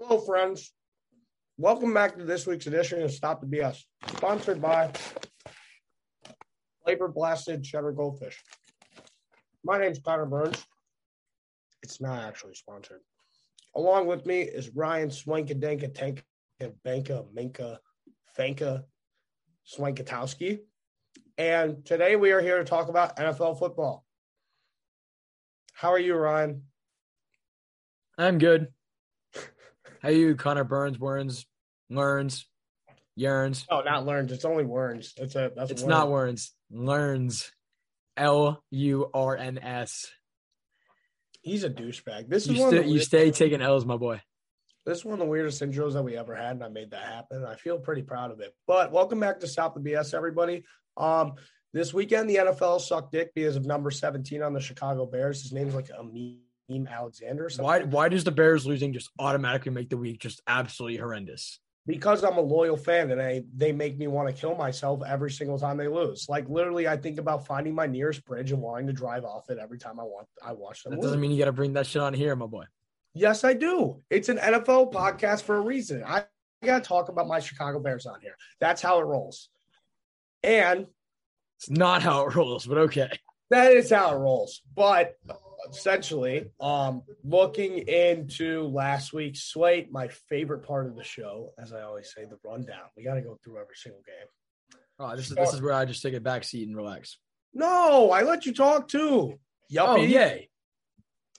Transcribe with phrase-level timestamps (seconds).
[0.00, 0.72] Hello, friends.
[1.56, 4.92] Welcome back to this week's edition of Stop the BS, sponsored by
[6.84, 8.40] Flavor Blasted Cheddar Goldfish.
[9.64, 10.64] My name's Connor Burns.
[11.82, 13.00] It's not actually sponsored.
[13.74, 16.22] Along with me is Ryan Swankadanka Tanka
[16.84, 17.80] Banka Minka
[18.38, 18.84] Fanka
[19.66, 20.60] Swankatowski.
[21.38, 24.04] And today we are here to talk about NFL football.
[25.72, 26.62] How are you, Ryan?
[28.16, 28.68] I'm good.
[30.02, 31.44] How you, Connor Burns, Werns,
[31.90, 32.46] learns,
[33.16, 33.66] yearns?
[33.70, 34.30] Oh, not learns.
[34.32, 35.12] It's only Werns.
[35.16, 35.50] It's a.
[35.54, 35.88] That's It's Werns.
[35.88, 36.50] not Werns.
[36.70, 37.52] Learns.
[38.16, 40.10] L U R N S.
[41.42, 42.28] He's a douchebag.
[42.28, 42.70] This is You, one.
[42.72, 44.20] st- of you stay taking L's, my boy.
[44.84, 47.02] This is one of the weirdest intros that we ever had, and I made that
[47.04, 47.44] happen.
[47.44, 48.54] I feel pretty proud of it.
[48.66, 50.64] But welcome back to Stop the BS, everybody.
[50.96, 51.34] Um,
[51.72, 55.42] this weekend the NFL sucked dick because of number 17 on the Chicago Bears.
[55.42, 56.38] His name's like Ameem
[56.70, 57.48] Alexander.
[57.56, 61.60] Why why does the Bears losing just automatically make the week just absolutely horrendous?
[61.86, 65.30] Because I'm a loyal fan, and I, they make me want to kill myself every
[65.30, 66.26] single time they lose.
[66.28, 69.56] Like literally, I think about finding my nearest bridge and wanting to drive off it
[69.58, 70.26] every time I want.
[70.44, 70.90] I watch them.
[70.90, 71.06] That lose.
[71.06, 72.64] doesn't mean you got to bring that shit on here, my boy.
[73.14, 74.02] Yes, I do.
[74.10, 76.04] It's an NFL podcast for a reason.
[76.04, 76.24] I
[76.62, 78.36] got to talk about my Chicago Bears on here.
[78.60, 79.48] That's how it rolls.
[80.42, 80.86] And
[81.58, 83.08] It's not how it rolls, but okay.
[83.48, 84.60] that is how it rolls.
[84.76, 85.16] But
[85.70, 91.82] essentially, um, looking into last week's slate, my favorite part of the show, as I
[91.82, 92.84] always say, the rundown.
[92.96, 94.80] We got to go through every single game.
[94.98, 97.18] Oh, this is this is where I just take a back seat and relax.
[97.54, 99.38] No, I let you talk too.
[99.72, 99.86] Yuppie.
[99.86, 100.50] Oh, yay.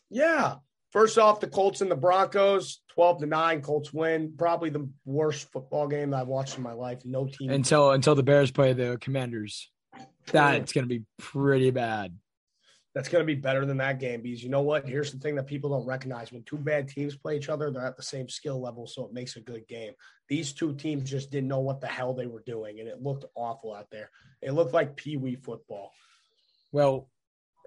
[0.10, 0.56] Yeah.
[0.92, 3.62] First off, the Colts and the Broncos, 12 to 9.
[3.62, 4.34] Colts win.
[4.38, 7.02] Probably the worst football game I've watched in my life.
[7.06, 7.52] No team.
[7.52, 9.70] Until until the Bears play the Commanders.
[10.32, 12.18] That's gonna be pretty bad.
[12.96, 14.88] That's going to be better than that game because you know what?
[14.88, 16.32] Here's the thing that people don't recognize.
[16.32, 19.14] When two bad teams play each other, they're at the same skill level, so it
[19.14, 19.94] makes a good game.
[20.28, 23.26] These two teams just didn't know what the hell they were doing, and it looked
[23.36, 24.10] awful out there.
[24.42, 25.92] It looked like pee wee football.
[26.72, 27.10] Well,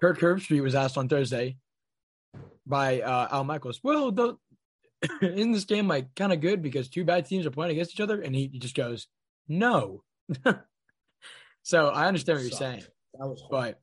[0.01, 1.57] Kirk Herbstreit was asked on Thursday
[2.65, 3.79] by uh, Al Michaels.
[3.83, 4.37] Well, the,
[5.21, 8.01] in this game, like kind of good because two bad teams are playing against each
[8.01, 9.07] other, and he, he just goes,
[9.47, 10.03] "No."
[11.63, 12.83] so I understand what you're saying,
[13.19, 13.71] That was horrible.
[13.71, 13.79] but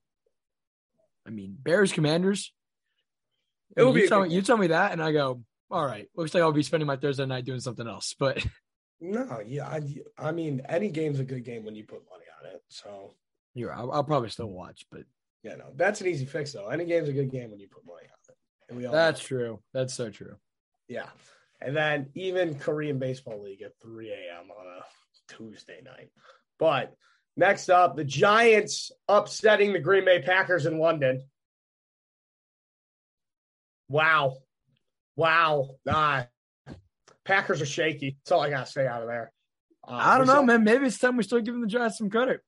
[1.26, 2.52] I mean, Bears Commanders.
[3.76, 5.84] It will be you a tell, me, you tell me that, and I go, "All
[5.84, 8.44] right." Looks like I'll be spending my Thursday night doing something else, but
[9.00, 9.80] no, yeah, I,
[10.18, 12.62] I mean, any game's a good game when you put money on it.
[12.68, 13.14] So
[13.54, 14.86] you're, I'll, I'll probably still watch.
[14.90, 15.02] But
[15.42, 16.68] yeah, no, that's an easy fix though.
[16.68, 18.36] Any game's a good game when you put money on it.
[18.68, 19.60] And we all that's true.
[19.72, 20.36] That's so true.
[20.88, 21.08] Yeah.
[21.60, 24.50] And then even Korean Baseball League at 3 a.m.
[24.50, 26.10] on a Tuesday night.
[26.58, 26.94] But
[27.36, 31.22] next up, the Giants upsetting the Green Bay Packers in London.
[33.88, 34.36] Wow.
[35.16, 35.70] Wow.
[35.84, 36.24] Nah.
[37.24, 38.16] Packers are shaky.
[38.24, 39.32] That's all I got to say out of there.
[39.86, 40.64] Uh, I don't know, saw- man.
[40.64, 42.40] Maybe it's time we start giving the Giants some credit.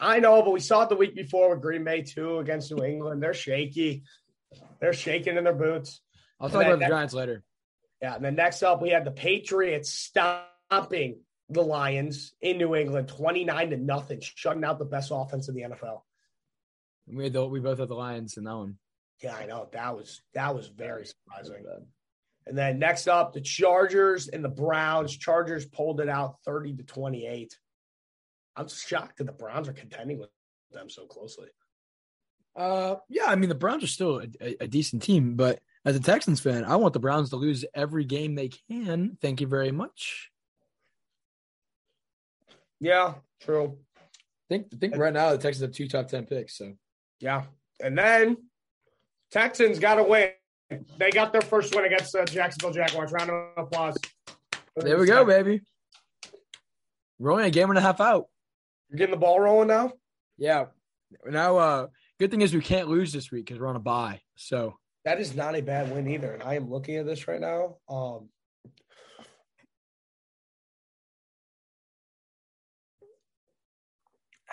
[0.00, 2.84] I know, but we saw it the week before with Green Bay, too, against New
[2.84, 3.22] England.
[3.22, 4.02] They're shaky.
[4.80, 6.00] They're shaking in their boots.
[6.40, 7.42] I'll talk then about the that- Giants later.
[8.02, 11.20] Yeah, and then next up we had the Patriots stomping
[11.54, 15.54] the Lions in New England, twenty nine to nothing, shutting out the best offense in
[15.54, 16.02] the NFL.
[17.06, 18.78] We the, we both had the Lions in that one.
[19.22, 21.64] Yeah, I know that was that was very surprising.
[22.46, 25.16] And then next up, the Chargers and the Browns.
[25.16, 27.56] Chargers pulled it out thirty to twenty eight.
[28.56, 30.30] I'm shocked that the Browns are contending with
[30.72, 31.48] them so closely.
[32.56, 36.00] Uh, yeah, I mean the Browns are still a, a decent team, but as a
[36.00, 39.18] Texans fan, I want the Browns to lose every game they can.
[39.20, 40.30] Thank you very much.
[42.80, 43.78] Yeah, true.
[43.96, 44.00] I
[44.48, 46.58] think I think right now the Texans have two top ten picks.
[46.58, 46.74] So
[47.20, 47.44] Yeah,
[47.80, 48.36] and then
[49.30, 50.30] Texans got to win.
[50.98, 53.12] They got their first win against the Jacksonville Jaguars.
[53.12, 53.96] Round of applause.
[54.76, 55.60] there we go, baby.
[57.18, 58.26] We're only a game and a half out.
[58.90, 59.92] You're getting the ball rolling now.
[60.36, 60.66] Yeah.
[61.26, 61.86] Now, uh,
[62.18, 64.20] good thing is we can't lose this week because we're on a bye.
[64.36, 66.32] So That is not a bad win either.
[66.32, 67.76] And I am looking at this right now.
[67.88, 68.28] Um,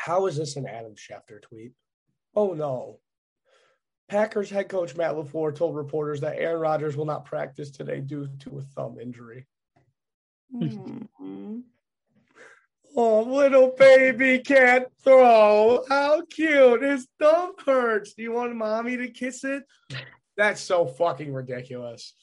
[0.01, 1.73] how is this an Adam Schefter tweet?
[2.35, 2.99] Oh no.
[4.09, 8.27] Packers head coach Matt LaFleur told reporters that Aaron Rodgers will not practice today due
[8.39, 9.45] to a thumb injury.
[12.93, 15.85] Oh, little baby can't throw.
[15.87, 16.81] How cute.
[16.81, 18.13] His thumb hurts.
[18.13, 19.63] Do you want mommy to kiss it?
[20.35, 22.13] That's so fucking ridiculous.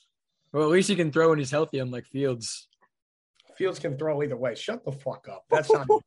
[0.53, 2.68] well, at least he can throw when he's healthy, unlike Fields.
[3.59, 4.55] Fields can throw either way.
[4.55, 5.45] Shut the fuck up.
[5.51, 5.87] That's not.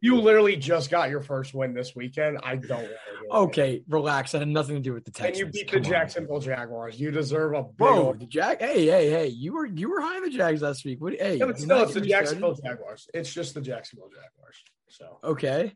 [0.00, 2.38] You literally just got your first win this weekend.
[2.42, 2.80] I don't.
[2.80, 3.32] hear it.
[3.32, 4.32] Okay, relax.
[4.32, 5.40] That had nothing to do with the Texans.
[5.40, 5.90] And you beat the Come on.
[5.90, 7.00] Jacksonville Jaguars.
[7.00, 8.58] You deserve a Bro, old- the Jag.
[8.60, 9.26] Hey, hey, hey!
[9.28, 11.00] You were you were high on the Jags last week.
[11.00, 11.14] What?
[11.14, 12.24] Hey, Yeah, but you're still, it's the me started.
[12.26, 13.08] Jacksonville Jaguars.
[13.14, 14.56] It's just the Jacksonville Jaguars.
[14.88, 15.72] So Okay,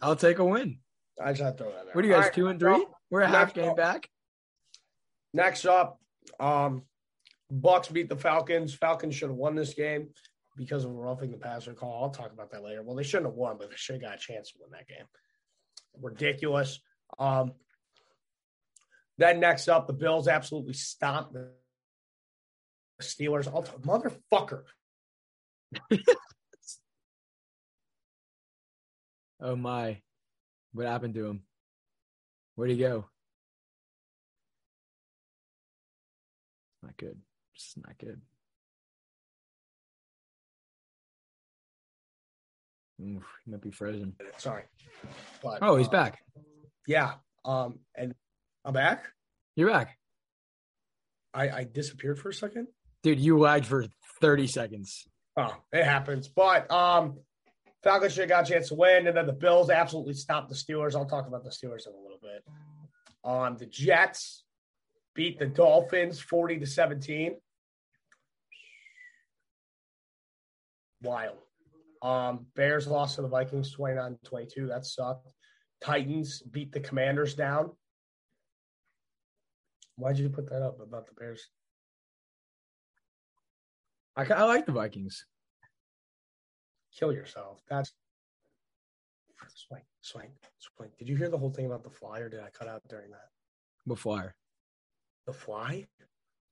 [0.00, 0.78] I'll take a win.
[1.22, 1.94] I just throw that there.
[1.94, 2.24] What are you guys?
[2.24, 2.86] Right, two and three?
[3.10, 4.08] We're a half game up- back.
[5.34, 6.00] Next up,
[6.40, 6.84] um,
[7.50, 8.74] Bucks beat the Falcons.
[8.74, 10.08] Falcons should have won this game
[10.56, 12.04] because of roughing the passer call.
[12.04, 12.82] I'll talk about that later.
[12.82, 14.88] Well, they shouldn't have won, but they should have got a chance to win that
[14.88, 15.06] game.
[16.00, 16.80] Ridiculous.
[17.18, 17.52] Um,
[19.16, 21.50] then next up, the Bills absolutely stomped the
[23.00, 23.46] Steelers.
[23.46, 24.62] I'll motherfucker.
[29.40, 30.00] Oh my,
[30.72, 31.42] what happened to him?
[32.56, 33.08] Where'd he go?
[36.82, 37.20] Not good.
[37.58, 38.20] It's not good.
[43.02, 44.14] Oof, he might be frozen.
[44.36, 44.62] Sorry.
[45.42, 46.18] But, Oh, he's uh, back.
[46.86, 47.14] Yeah.
[47.44, 48.14] Um, and
[48.64, 49.06] I'm back.
[49.56, 49.98] You're back,
[51.34, 52.68] I, I disappeared for a second.
[53.02, 53.18] dude.
[53.18, 53.86] You lagged for
[54.20, 55.08] thirty seconds.
[55.36, 56.28] Oh, it happens.
[56.28, 57.18] But um
[57.82, 60.54] Falcons should have got a chance to win, and then the Bills absolutely stopped the
[60.54, 60.94] Steelers.
[60.94, 62.44] I'll talk about the Steelers in a little bit.
[63.24, 64.44] Um, the Jets
[65.14, 67.36] beat the Dolphins 40 to 17.
[71.02, 71.38] Wild.
[72.02, 74.66] Um, Bears lost to the Vikings 29 22.
[74.68, 75.28] That sucked.
[75.80, 77.70] Titans beat the Commanders down.
[79.96, 81.48] Why'd you put that up about the Bears?
[84.16, 85.24] I, I like the Vikings.
[86.96, 87.60] kill yourself.
[87.68, 87.92] That's
[89.54, 90.90] swing, swing, swing.
[90.98, 93.10] Did you hear the whole thing about the fly, or did I cut out during
[93.10, 93.28] that?
[93.84, 94.34] What flyer,
[95.26, 95.86] The fly?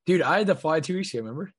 [0.07, 0.23] dude?
[0.23, 1.23] I had the fly two weeks ago.
[1.25, 1.53] Remember?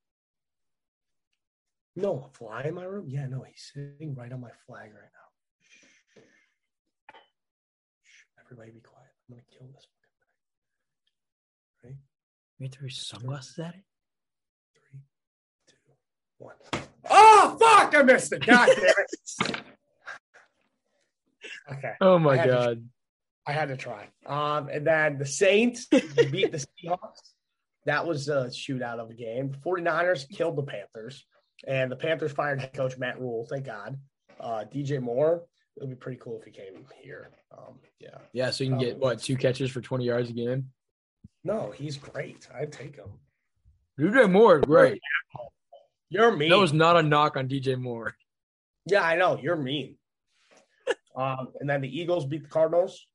[1.97, 3.05] No, a fly in my room?
[3.09, 6.21] Yeah, no, he's sitting right on my flag right now.
[8.45, 9.07] Everybody be quiet.
[9.29, 9.85] I'm gonna kill this
[11.81, 11.97] fucking thing.
[12.59, 13.83] You threw sunglasses at it.
[14.75, 15.01] Three,
[15.67, 15.75] two,
[16.37, 16.55] one.
[17.09, 17.95] Oh fuck!
[17.95, 18.45] I missed it.
[18.45, 19.61] God damn it.
[21.71, 21.93] Okay.
[22.01, 22.89] Oh I my to- god.
[23.45, 24.07] I had to try.
[24.25, 27.19] Um, and then the Saints beat the Seahawks.
[27.85, 29.51] That was a shootout of a game.
[29.51, 31.25] The 49ers killed the Panthers,
[31.65, 33.47] and the Panthers fired head coach Matt Rhule.
[33.49, 33.97] Thank God.
[34.39, 35.43] Uh, DJ Moore,
[35.75, 37.31] it would be pretty cool if he came here.
[37.57, 38.17] Um, yeah.
[38.33, 40.69] Yeah, so you can get Um, what two catches for twenty yards a game.
[41.43, 42.47] No, he's great.
[42.53, 43.09] I'd take him.
[43.99, 45.01] DJ Moore, great.
[46.09, 46.49] You're mean.
[46.49, 48.15] That was not a knock on DJ Moore.
[48.85, 49.39] yeah, I know.
[49.41, 49.97] You're mean.
[51.15, 53.07] um, and then the Eagles beat the Cardinals.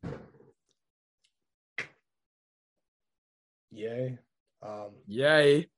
[3.70, 4.18] Yay.
[4.62, 5.68] Um, Yay.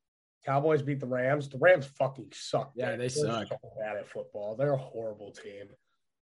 [0.44, 1.48] Cowboys beat the Rams.
[1.48, 2.72] The Rams fucking suck.
[2.74, 2.98] Yeah, man.
[2.98, 3.48] they They're suck.
[3.48, 4.56] so bad at football.
[4.56, 5.66] They're a horrible team.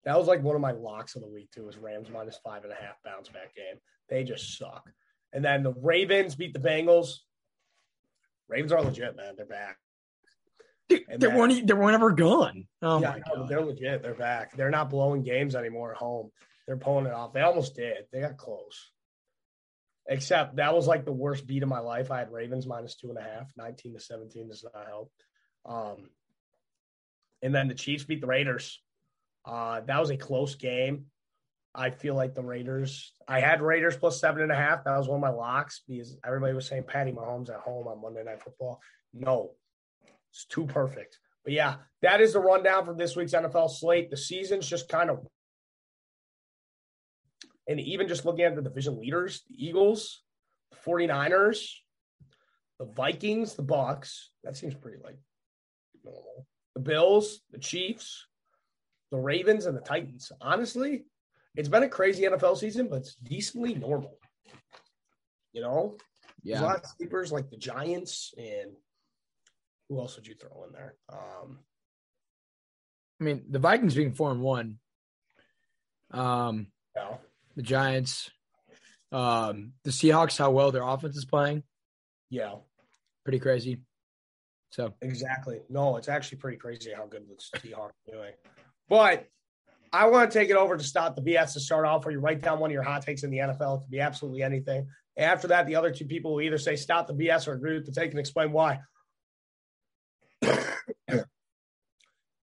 [0.05, 1.65] That was like one of my locks of the week too.
[1.65, 3.75] Was Rams minus five and a half bounce back game.
[4.09, 4.89] They just suck.
[5.33, 7.15] And then the Ravens beat the Bengals.
[8.47, 9.33] Ravens are legit, man.
[9.35, 9.77] They're back.
[10.87, 12.65] Dude, they then- weren't they weren't ever gone.
[12.81, 13.49] Oh yeah, my no, god.
[13.49, 14.01] they're legit.
[14.01, 14.55] They're back.
[14.55, 16.31] They're not blowing games anymore at home.
[16.65, 17.33] They're pulling it off.
[17.33, 18.05] They almost did.
[18.13, 18.91] They got close.
[20.09, 22.11] Except that was like the worst beat of my life.
[22.11, 25.11] I had Ravens minus two and a half, 19 to 17 does not help.
[25.65, 26.09] Um,
[27.41, 28.81] and then the Chiefs beat the Raiders.
[29.45, 31.05] Uh, that was a close game.
[31.75, 34.83] I feel like the Raiders, I had Raiders plus seven and a half.
[34.83, 38.01] That was one of my locks because everybody was saying Patty Mahomes at home on
[38.01, 38.81] Monday Night Football.
[39.13, 39.51] No,
[40.31, 41.19] it's too perfect.
[41.43, 44.09] But yeah, that is the rundown for this week's NFL slate.
[44.09, 45.25] The season's just kind of,
[47.67, 50.23] and even just looking at the division leaders, the Eagles,
[50.71, 51.69] the 49ers,
[52.79, 54.31] the Vikings, the Bucks.
[54.43, 55.17] That seems pretty like
[56.03, 56.47] normal.
[56.75, 58.25] The Bills, the Chiefs,
[59.11, 60.31] the Ravens, and the Titans.
[60.41, 61.05] Honestly,
[61.55, 64.17] it's been a crazy NFL season, but it's decently normal.
[65.53, 65.97] You know,
[66.43, 68.71] there's a lot of sleepers like the Giants and
[69.89, 70.95] who else would you throw in there?
[71.11, 71.59] Um,
[73.19, 74.77] I mean, the Vikings being four and one.
[76.11, 77.19] Um, no,
[77.57, 78.31] the Giants,
[79.11, 81.63] um, the Seahawks, how well their offense is playing,
[82.29, 82.53] yeah,
[83.25, 83.81] pretty crazy.
[84.69, 85.61] So exactly.
[85.69, 88.33] No, it's actually pretty crazy how good the Seahawks are doing.
[88.87, 89.27] But
[89.91, 92.19] I want to take it over to stop the BS to start off, where you
[92.19, 93.77] write down one of your hot takes in the NFL.
[93.77, 94.87] It could be absolutely anything.
[95.17, 97.87] After that, the other two people will either say stop the BS or agree with
[97.87, 98.81] the take and explain why.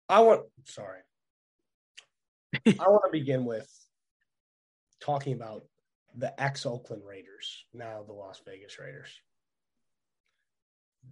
[0.09, 1.01] I want, sorry.
[2.67, 3.69] I want to begin with
[5.03, 5.65] talking about
[6.17, 9.11] the ex Oakland Raiders, now the Las Vegas Raiders.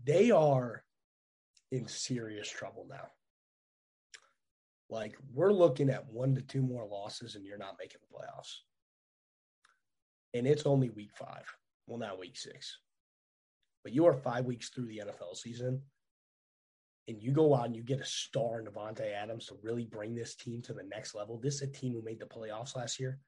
[0.05, 0.85] They are
[1.73, 3.09] in serious trouble now.
[4.89, 8.57] Like we're looking at one to two more losses and you're not making the playoffs.
[10.35, 11.45] And it's only week five.
[11.87, 12.79] Well, now week six.
[13.83, 15.83] But you are five weeks through the NFL season
[17.09, 20.15] and you go out and you get a star in Davante Adams to really bring
[20.15, 21.39] this team to the next level.
[21.39, 23.19] This is a team who made the playoffs last year.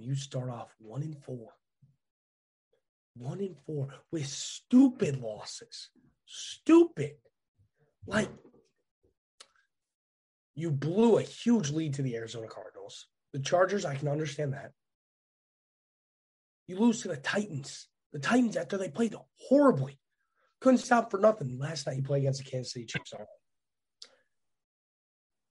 [0.00, 1.52] You start off one in four.
[3.14, 5.90] One in four with stupid losses.
[6.26, 7.16] Stupid.
[8.06, 8.30] Like
[10.54, 13.06] you blew a huge lead to the Arizona Cardinals.
[13.32, 14.72] The Chargers, I can understand that.
[16.66, 17.88] You lose to the Titans.
[18.12, 19.14] The Titans, after they played
[19.48, 19.98] horribly,
[20.60, 21.58] couldn't stop for nothing.
[21.58, 23.14] Last night you played against the Kansas City Chiefs.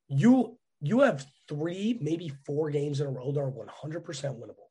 [0.10, 4.70] You you have three, maybe four games in a row that are 100% winnable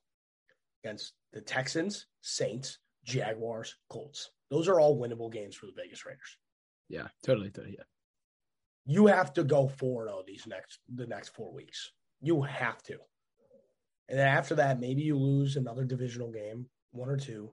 [0.84, 4.30] against the Texans, Saints, Jaguars, Colts.
[4.50, 6.38] Those are all winnable games for the Vegas Raiders.
[6.88, 7.74] Yeah, totally, totally.
[7.78, 7.84] Yeah
[8.86, 11.90] you have to go 4 0 these next the next four weeks.
[12.20, 12.98] You have to.
[14.08, 17.50] And then after that, maybe you lose another divisional game, one or two.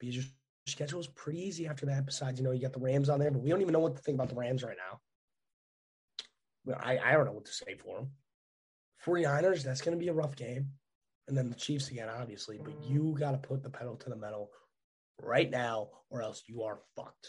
[0.00, 0.24] Because your
[0.66, 2.04] schedule is pretty easy after that.
[2.04, 3.94] Besides, you know, you got the Rams on there, but we don't even know what
[3.94, 4.98] to think about the Rams right now.
[6.68, 8.10] I, I don't know what to say for them.
[9.06, 10.68] 49ers, that's going to be a rough game.
[11.28, 12.58] And then the Chiefs again, obviously.
[12.62, 14.50] But you got to put the pedal to the metal
[15.20, 17.28] right now, or else you are fucked.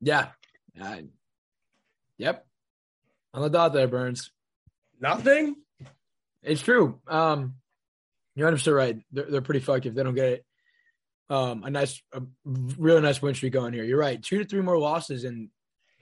[0.00, 0.28] Yeah.
[0.80, 0.96] Uh,
[2.18, 2.46] yep.
[3.34, 4.30] On the dot there, Burns.
[5.00, 5.56] Nothing?
[6.42, 7.00] It's true.
[7.06, 7.54] Um,
[8.34, 8.98] you're 100 right.
[9.12, 10.44] They're, they're pretty fucked if they don't get it.
[11.32, 13.84] Um, a nice, a really nice win streak going here.
[13.84, 14.22] You're right.
[14.22, 15.48] Two to three more losses, and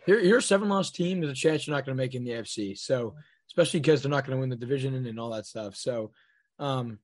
[0.04, 1.20] you're, you're a seven loss team.
[1.20, 2.76] There's a chance you're not going to make in the FC.
[2.76, 3.14] So,
[3.48, 5.76] especially because they're not going to win the division and, and all that stuff.
[5.76, 6.10] So,
[6.58, 6.98] um,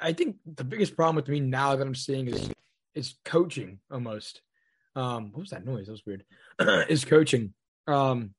[0.00, 2.48] I think the biggest problem with me now that I'm seeing is
[2.94, 4.40] is coaching almost
[4.94, 5.86] um, what was that noise?
[5.86, 6.24] That was weird.
[6.88, 7.54] is coaching.
[7.86, 8.34] Um,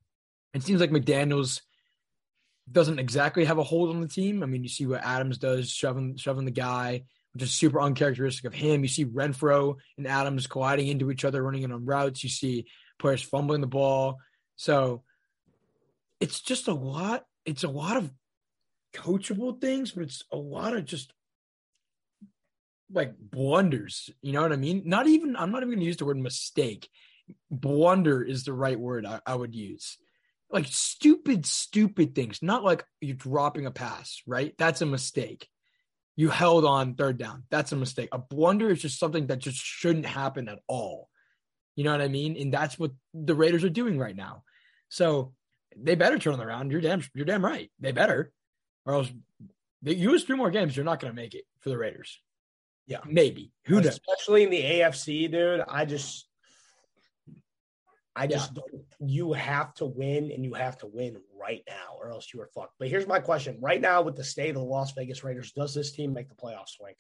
[0.54, 1.62] it seems like McDaniels
[2.72, 4.44] doesn't exactly have a hold on the team.
[4.44, 8.46] I mean, you see what Adams does, shoving shoving the guy, which is super uncharacteristic
[8.46, 8.82] of him.
[8.82, 12.24] You see Renfrow and Adams colliding into each other, running in on routes.
[12.24, 12.66] You see
[12.98, 14.18] players fumbling the ball.
[14.56, 15.04] So
[16.20, 17.26] it's just a lot.
[17.46, 18.12] It's a lot of
[18.94, 21.14] coachable things, but it's a lot of just
[22.92, 24.10] like blunders.
[24.22, 24.84] You know what I mean?
[24.86, 26.90] Not even, I'm not even going to use the word mistake.
[27.52, 29.98] Blunder is the right word I, I would use.
[30.50, 34.56] Like stupid, stupid things, not like you're dropping a pass, right?
[34.58, 35.48] That's a mistake.
[36.20, 37.44] You held on third down.
[37.50, 38.10] That's a mistake.
[38.12, 41.08] A blunder is just something that just shouldn't happen at all.
[41.78, 42.36] You know what I mean?
[42.36, 44.44] And that's what the Raiders are doing right now.
[44.90, 45.32] So
[45.78, 46.74] they better turn around.
[46.74, 47.72] You're damn, you're damn right.
[47.80, 48.34] They better,
[48.86, 49.10] or else
[49.82, 50.76] they, you lose three more games.
[50.76, 52.20] You're not going to make it for the Raiders.
[52.86, 53.00] Yeah.
[53.06, 53.54] Maybe.
[53.68, 53.86] Who knows?
[53.86, 55.64] Especially in the AFC, dude.
[55.70, 56.28] I just
[58.20, 58.62] I just yeah.
[58.62, 62.42] Don't, you have to win and you have to win right now or else you
[62.42, 62.74] are fucked.
[62.78, 63.60] But here's my question.
[63.62, 66.36] Right now with the state of the Las Vegas Raiders, does this team make the
[66.36, 66.96] playoffs swing?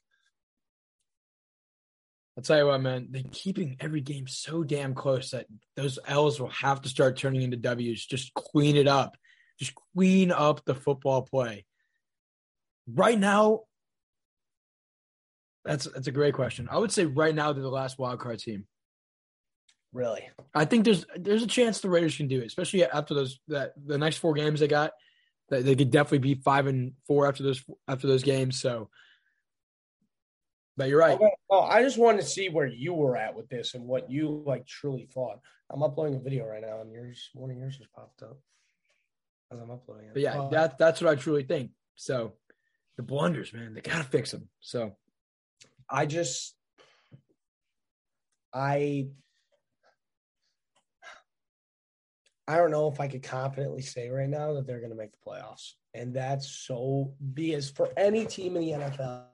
[2.37, 6.39] I'll tell you what, man, they're keeping every game so damn close that those L's
[6.39, 8.05] will have to start turning into W's.
[8.05, 9.17] Just clean it up.
[9.59, 11.65] Just clean up the football play.
[12.87, 13.63] Right now,
[15.65, 16.69] that's that's a great question.
[16.71, 18.67] I would say right now they're the last wild card team.
[19.91, 23.39] Really, I think there's there's a chance the Raiders can do it, especially after those
[23.47, 24.91] that the next four games they got.
[25.49, 28.61] That they could definitely be five and four after those after those games.
[28.61, 28.89] So,
[30.77, 31.15] but you're right.
[31.15, 31.31] Okay.
[31.49, 34.43] Oh, I just wanted to see where you were at with this and what you
[34.45, 35.39] like truly thought.
[35.71, 38.39] I'm uploading a video right now, and yours one of yours just popped up
[39.51, 40.13] as I'm uploading it.
[40.13, 41.71] But yeah, uh, that that's what I truly think.
[41.95, 42.33] So,
[42.97, 44.49] the blunders, man, they gotta fix them.
[44.59, 44.95] So
[45.89, 46.55] I just
[48.53, 49.07] I
[52.49, 55.11] I don't know if I could confidently say right now that they're going to make
[55.11, 55.73] the playoffs.
[55.93, 59.25] And that's so because for any team in the NFL,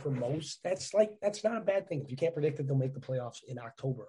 [0.00, 2.00] for most, that's like that's not a bad thing.
[2.00, 4.08] If you can't predict that they'll make the playoffs in October.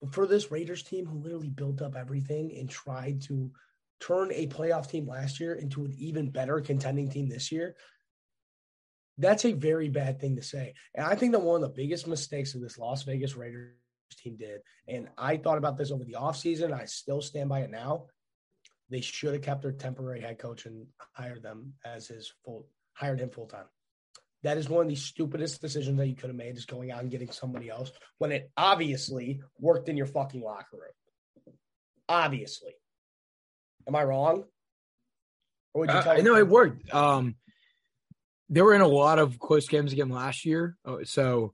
[0.00, 3.50] But for this Raiders team who literally built up everything and tried to
[4.00, 7.76] turn a playoff team last year into an even better contending team this year,
[9.18, 10.72] that's a very bad thing to say.
[10.94, 13.74] And I think that one of the biggest mistakes of this Las Vegas Raiders
[14.14, 17.70] team did, and I thought about this over the offseason, I still stand by it
[17.70, 18.06] now.
[18.88, 23.20] They should have kept their temporary head coach and hired them as his full hired
[23.20, 23.66] him full time.
[24.42, 27.02] That is one of the stupidest decisions that you could have made is going out
[27.02, 31.56] and getting somebody else when it obviously worked in your fucking locker room.
[32.08, 32.72] Obviously.
[33.88, 34.44] Am I wrong?
[35.74, 36.92] Or would you uh, tell uh, I know it worked.
[36.94, 37.34] Um,
[38.48, 40.76] they were in a lot of close games again last year.
[40.84, 41.52] Uh, so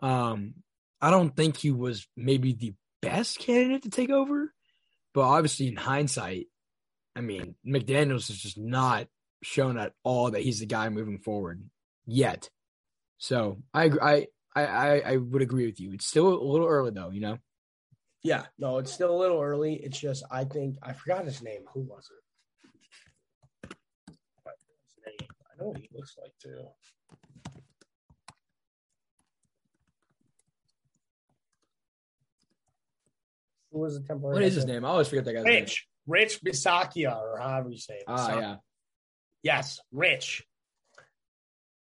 [0.00, 0.54] um,
[1.00, 4.52] I don't think he was maybe the best candidate to take over.
[5.14, 6.46] But obviously, in hindsight,
[7.16, 9.08] I mean, McDaniels has just not
[9.42, 11.62] shown at all that he's the guy moving forward
[12.06, 12.50] yet.
[13.18, 15.92] So I I I I would agree with you.
[15.92, 17.38] It's still a little early though, you know.
[18.22, 19.74] Yeah, no, it's still a little early.
[19.74, 21.62] It's just I think I forgot his name.
[21.72, 23.74] Who was it?
[25.06, 26.66] I know what he looks like too.
[33.78, 34.34] Who was the temporary?
[34.34, 34.84] What is his name?
[34.84, 35.60] I always forget that guy's name.
[35.62, 35.86] Rich.
[36.08, 38.04] Rich Bisaccia, or however you say it.
[38.08, 38.40] Ah, Bisaccia.
[38.40, 38.56] yeah.
[39.44, 40.44] Yes, Rich.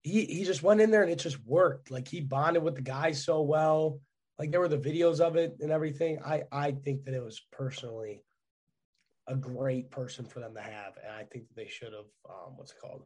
[0.02, 1.90] He he just went in there and it just worked.
[1.90, 4.00] Like he bonded with the guys so well.
[4.38, 6.18] Like there were the videos of it and everything.
[6.22, 8.22] I I think that it was personally
[9.26, 12.56] a great person for them to have, and I think that they should have um,
[12.56, 13.02] what's it called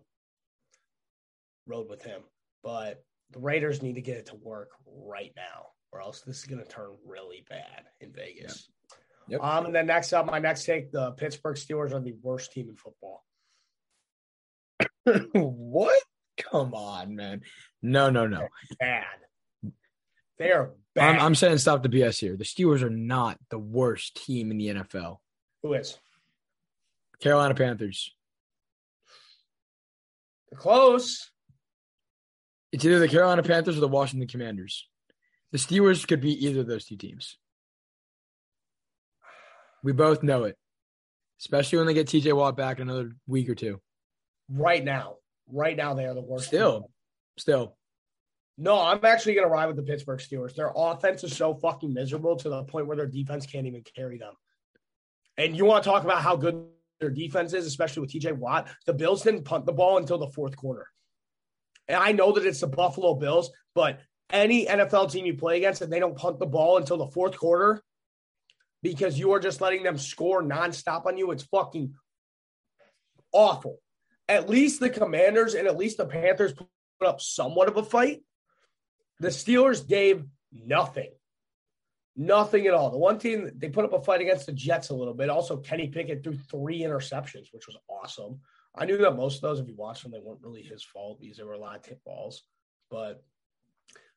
[1.68, 2.22] rode with him.
[2.64, 6.44] But the Raiders need to get it to work right now, or else this is
[6.44, 8.68] going to turn really bad in Vegas.
[9.28, 9.42] Yep.
[9.42, 12.68] Um, and then next up, my next take: the Pittsburgh Steelers are the worst team
[12.68, 13.24] in football.
[15.34, 16.02] what?
[16.50, 17.42] Come on, man.
[17.82, 18.48] No, no, no.
[18.80, 19.04] Bad.
[20.38, 21.16] They are bad.
[21.16, 22.36] I'm, I'm saying stop the BS here.
[22.36, 25.18] The Steelers are not the worst team in the NFL.
[25.62, 25.98] Who is?
[27.20, 28.12] Carolina Panthers.
[30.50, 31.30] They're close.
[32.72, 34.88] It's either the Carolina Panthers or the Washington Commanders.
[35.52, 37.38] The Steelers could be either of those two teams.
[39.82, 40.56] We both know it,
[41.40, 43.80] especially when they get TJ Watt back in another week or two.
[44.48, 45.16] Right now.
[45.50, 46.46] Right now, they are the worst.
[46.46, 46.88] Still, team.
[47.36, 47.76] still.
[48.56, 50.54] No, I'm actually going to ride with the Pittsburgh Steelers.
[50.54, 54.18] Their offense is so fucking miserable to the point where their defense can't even carry
[54.18, 54.34] them.
[55.36, 56.64] And you want to talk about how good
[57.00, 58.68] their defense is, especially with TJ Watt.
[58.86, 60.86] The Bills didn't punt the ball until the fourth quarter.
[61.88, 64.00] And I know that it's the Buffalo Bills, but
[64.30, 67.36] any NFL team you play against and they don't punt the ball until the fourth
[67.36, 67.82] quarter
[68.82, 71.94] because you are just letting them score nonstop on you, it's fucking
[73.32, 73.78] awful.
[74.28, 78.22] At least the Commanders and at least the Panthers put up somewhat of a fight.
[79.20, 81.10] The Steelers gave nothing.
[82.16, 82.90] Nothing at all.
[82.90, 85.30] The one team they put up a fight against the Jets a little bit.
[85.30, 88.40] Also, Kenny Pickett threw three interceptions, which was awesome.
[88.74, 91.20] I knew that most of those, if you watched them, they weren't really his fault
[91.20, 92.42] because there were a lot of tip balls.
[92.90, 93.22] But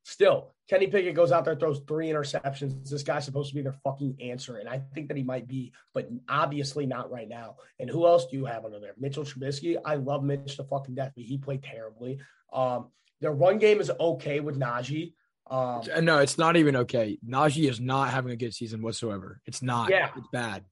[0.06, 2.90] still, Kenny Pickett goes out there, throws three interceptions.
[2.90, 4.58] This guy's supposed to be their fucking answer.
[4.58, 7.58] And I think that he might be, but obviously not right now.
[7.80, 8.94] And who else do you have under there?
[8.98, 9.78] Mitchell Trubisky.
[9.84, 12.20] I love Mitch to fucking death, but he played terribly.
[12.54, 12.88] Um,
[13.20, 15.14] their run game is okay with Najee.
[15.48, 17.18] Um, Uh, No, it's not even okay.
[17.28, 19.42] Najee is not having a good season whatsoever.
[19.46, 19.90] It's not.
[19.90, 20.10] Yeah.
[20.16, 20.64] It's bad.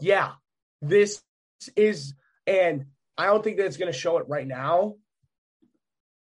[0.00, 0.32] yeah,
[0.80, 1.22] this
[1.76, 2.14] is,
[2.46, 4.96] and I don't think that it's going to show it right now.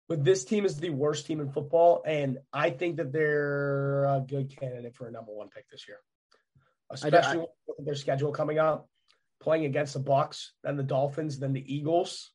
[0.10, 4.24] But this team is the worst team in football, and I think that they're a
[4.26, 6.00] good candidate for a number one pick this year,
[6.90, 8.88] especially with their schedule coming up,
[9.42, 12.32] playing against the Bucks, then the Dolphins, then the Eagles,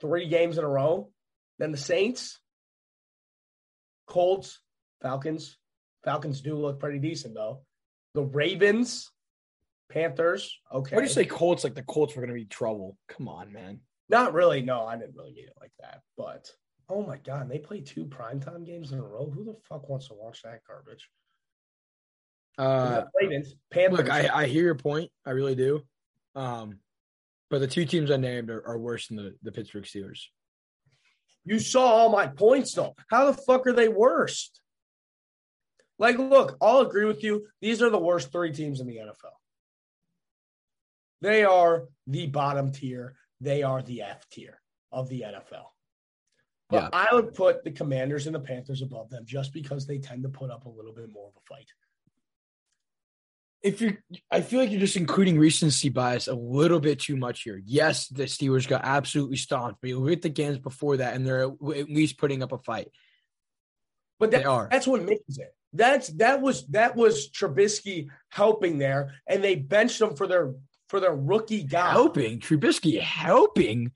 [0.00, 1.10] three games in a row,
[1.58, 2.40] then the Saints,
[4.06, 4.60] Colts,
[5.02, 5.56] Falcons.
[6.04, 7.62] Falcons do look pretty decent though.
[8.14, 9.10] The Ravens,
[9.88, 10.58] Panthers.
[10.72, 10.96] Okay.
[10.96, 12.96] Why do you say Colts like the Colts were going to be trouble?
[13.08, 13.80] Come on, man.
[14.10, 14.60] Not really.
[14.60, 16.00] No, I didn't really mean it like that.
[16.18, 16.50] But
[16.88, 19.30] oh my god, they play two primetime games in a row.
[19.30, 21.08] Who the fuck wants to watch that garbage?
[22.58, 23.98] Uh, Ravens, Panthers.
[23.98, 25.10] look, I, I hear your point.
[25.24, 25.82] I really do.
[26.34, 26.80] Um,
[27.48, 30.24] but the two teams I named are, are worse than the, the Pittsburgh Steelers.
[31.44, 32.94] you saw all my points though.
[33.08, 34.60] How the fuck are they worst?
[35.98, 37.46] Like, look, I'll agree with you.
[37.60, 39.36] These are the worst three teams in the NFL.
[41.20, 43.16] They are the bottom tier.
[43.40, 44.60] They are the F tier
[44.92, 45.66] of the NFL.
[46.68, 46.88] But Yeah.
[46.92, 50.28] I would put the Commanders and the Panthers above them just because they tend to
[50.28, 51.68] put up a little bit more of a fight.
[53.62, 53.98] If you're,
[54.30, 57.60] I feel like you're just including recency bias a little bit too much here.
[57.66, 61.26] Yes, the Steelers got absolutely stomped, but you look at the games before that, and
[61.26, 62.88] they're at least putting up a fight.
[64.18, 64.68] But They are.
[64.70, 65.54] that's what makes it.
[65.74, 70.54] That's that was that was Trubisky helping there, and they benched him for their
[70.90, 71.92] for their rookie guy.
[71.92, 73.92] Helping Trubisky, helping.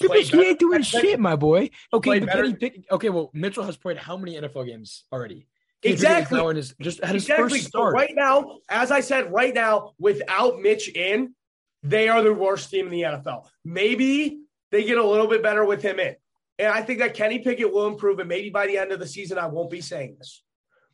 [0.00, 0.42] Trubisky better.
[0.44, 1.68] ain't doing shit, my boy.
[1.92, 2.30] Okay, but.
[2.30, 5.46] Kenny Pick, okay, well, Mitchell has played how many NFL games already?
[5.82, 6.40] Exactly.
[6.56, 7.58] his, just at his Exactly.
[7.58, 7.94] first start.
[7.94, 11.34] right now, as I said, right now, without Mitch in,
[11.82, 13.46] they are the worst team in the NFL.
[13.64, 14.40] Maybe
[14.70, 16.16] they get a little bit better with him in.
[16.58, 18.18] And I think that Kenny Pickett will improve.
[18.18, 20.42] And maybe by the end of the season, I won't be saying this.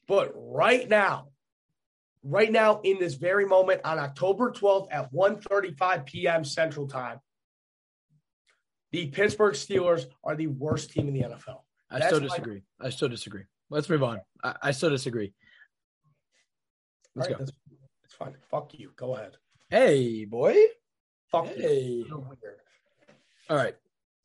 [0.07, 1.29] But right now,
[2.25, 6.45] right now, in this very moment on October 12th at 1:35 p.m.
[6.45, 7.21] Central Time,
[8.91, 11.61] the Pittsburgh Steelers are the worst team in the NFL.
[11.91, 12.63] I That's still my- disagree.
[12.81, 13.45] I still disagree.
[13.71, 14.21] Let's move on.
[14.43, 15.33] I, I still disagree.
[17.15, 17.45] Let's right, go.
[18.05, 18.35] it's fine.
[18.51, 18.91] Fuck you.
[18.97, 19.37] Go ahead.
[19.71, 20.55] Hey, boy.
[21.31, 21.63] Fuck you.
[21.63, 22.05] Hey.
[22.09, 22.61] Weird.
[23.49, 23.75] All right.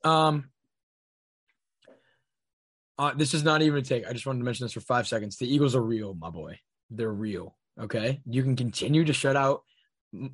[0.03, 0.49] Um.
[2.97, 4.05] Uh, this is not even a take.
[4.05, 5.37] I just wanted to mention this for five seconds.
[5.37, 6.59] The Eagles are real, my boy.
[6.89, 7.55] They're real.
[7.79, 8.21] Okay.
[8.25, 9.63] You can continue to shut out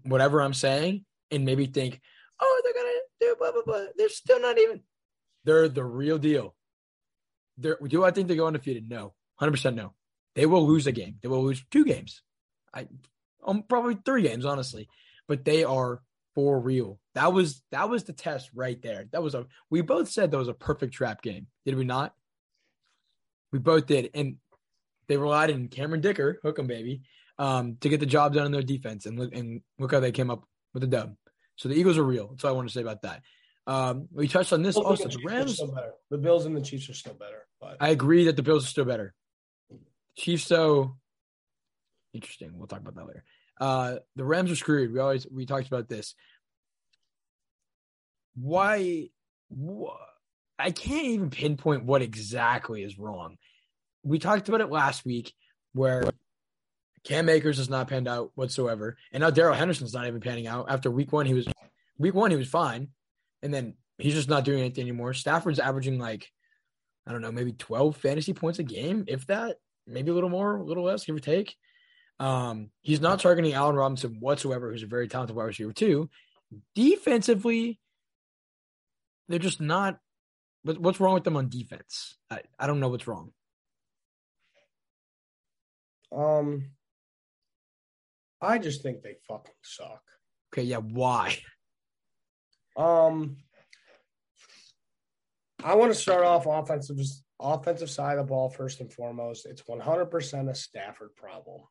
[0.03, 2.01] whatever I'm saying and maybe think,
[2.41, 3.85] oh, they're gonna do blah blah blah.
[3.97, 4.81] They're still not even.
[5.43, 6.55] They're the real deal.
[7.57, 8.89] They're, do I think they go undefeated?
[8.89, 9.93] No, hundred percent no.
[10.35, 11.17] They will lose a game.
[11.21, 12.21] They will lose two games.
[12.73, 12.87] I,
[13.45, 14.89] um, probably three games, honestly.
[15.27, 16.01] But they are
[16.33, 16.99] for real.
[17.13, 19.05] That was that was the test right there.
[19.11, 19.45] That was a.
[19.69, 21.47] We both said that was a perfect trap game.
[21.65, 22.13] Did we not?
[23.51, 24.37] We both did, and
[25.07, 27.03] they relied on Cameron Dicker, hook 'em baby,
[27.37, 29.05] um, to get the job done in their defense.
[29.05, 30.43] And look and look how they came up
[30.73, 31.15] with a dub.
[31.57, 32.29] So the Eagles are real.
[32.29, 33.21] That's all I want to say about that.
[33.67, 35.03] Um, we touched on this also.
[35.05, 35.53] the The are Rams.
[35.55, 35.91] still better.
[36.11, 38.69] The Bills and the Chiefs are still better, but I agree that the Bills are
[38.69, 39.13] still better.
[40.17, 40.97] Chiefs, though,
[42.13, 42.51] interesting.
[42.57, 43.23] We'll talk about that later.
[43.59, 44.93] Uh, the Rams are screwed.
[44.93, 46.13] We always we talked about this.
[48.35, 49.09] Why?
[49.49, 49.95] wh-
[50.57, 53.37] I can't even pinpoint what exactly is wrong.
[54.03, 55.33] We talked about it last week,
[55.73, 56.03] where
[57.05, 60.65] Cam Akers has not panned out whatsoever, and now Darrell Henderson's not even panning out.
[60.69, 61.47] After week one, he was
[61.97, 62.89] week one he was fine,
[63.41, 65.13] and then he's just not doing anything anymore.
[65.13, 66.29] Stafford's averaging like
[67.07, 70.57] I don't know, maybe 12 fantasy points a game, if that, maybe a little more,
[70.57, 71.55] a little less, give or take.
[72.19, 76.09] Um, he's not targeting Allen Robinson whatsoever, who's a very talented wide receiver, too.
[76.73, 77.79] Defensively,
[79.29, 79.99] they're just not.
[80.63, 82.15] What, what's wrong with them on defense?
[82.31, 83.31] I, I don't know what's wrong.
[86.11, 86.71] um,
[88.41, 90.01] I just think they fucking suck.
[90.53, 91.37] Okay, yeah, why?
[92.77, 93.37] Um,
[95.63, 99.45] I want to start off offensive just offensive side of the ball first and foremost.
[99.45, 101.61] It's 100% a Stafford problem.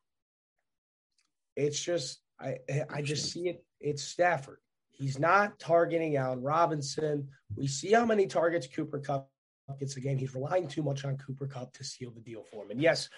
[1.55, 2.57] It's just I
[2.89, 3.63] I just see it.
[3.79, 4.59] It's Stafford.
[4.91, 7.29] He's not targeting Allen Robinson.
[7.55, 9.29] We see how many targets Cooper Kupp
[9.79, 10.17] gets a game.
[10.17, 12.71] He's relying too much on Cooper Kupp to seal the deal for him.
[12.71, 13.09] And yes,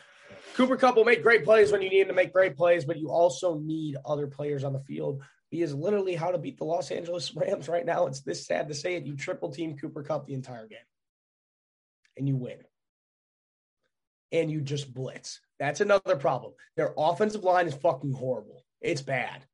[0.56, 2.98] Cooper Kupp will make great plays when you need him to make great plays, but
[2.98, 5.22] you also need other players on the field.
[5.50, 8.08] He is literally how to beat the Los Angeles Rams right now.
[8.08, 9.06] It's this sad to say it.
[9.06, 10.80] You triple team Cooper Kupp the entire game
[12.18, 12.58] and you win.
[14.32, 15.40] And you just blitz.
[15.60, 16.54] That's another problem.
[16.76, 18.66] Their offensive line is fucking horrible.
[18.82, 19.46] It's bad.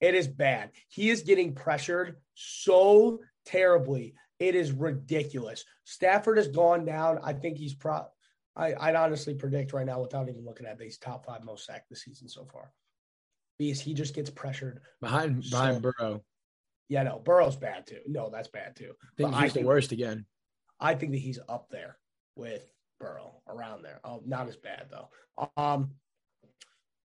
[0.00, 0.70] It is bad.
[0.88, 4.14] He is getting pressured so terribly.
[4.42, 5.64] It is ridiculous.
[5.84, 7.20] Stafford has gone down.
[7.22, 8.06] I think he's pro.
[8.56, 11.88] I, I'd honestly predict right now, without even looking at these top five most sacked
[11.88, 12.72] this season so far,
[13.56, 14.80] because he just gets pressured.
[15.00, 16.24] Behind So- behind Burrow.
[16.88, 18.00] Yeah, no, Burrow's bad too.
[18.08, 18.94] No, that's bad too.
[19.00, 20.26] I think But I he's the worst again.
[20.80, 21.96] I think that he's up there
[22.34, 22.66] with
[22.98, 24.00] Burrow, around there.
[24.02, 25.08] Oh, not as bad though.
[25.56, 25.92] Um,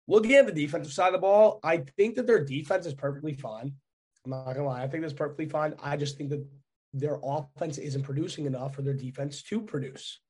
[0.07, 3.33] looking at the defensive side of the ball, I think that their defense is perfectly
[3.33, 3.75] fine.
[4.23, 5.75] I'm not gonna lie, I think that's perfectly fine.
[5.83, 6.47] I just think that
[6.95, 10.21] their offense isn't producing enough for their defense to produce.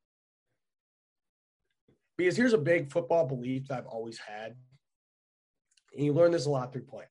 [2.17, 4.55] Because here's a big football belief that I've always had,
[5.95, 7.03] and you learn this a lot through play.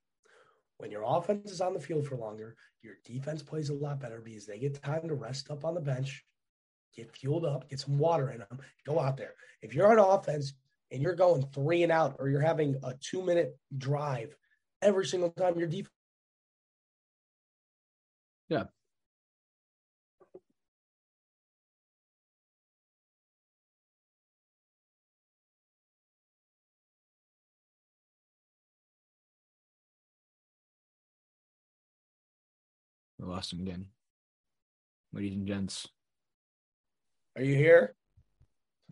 [0.79, 4.21] When your offense is on the field for longer, your defense plays a lot better
[4.21, 6.25] because they get time to rest up on the bench,
[6.97, 9.35] get fueled up, get some water in them, go out there.
[9.63, 10.55] If you're on offense
[10.91, 14.35] and you're going three and out, or you're having a two minute drive
[14.83, 15.95] every single time your defense.
[18.49, 18.65] Yeah.
[33.25, 33.87] I lost him again.
[35.13, 35.89] Ladies and gents.
[37.37, 37.95] Are you here?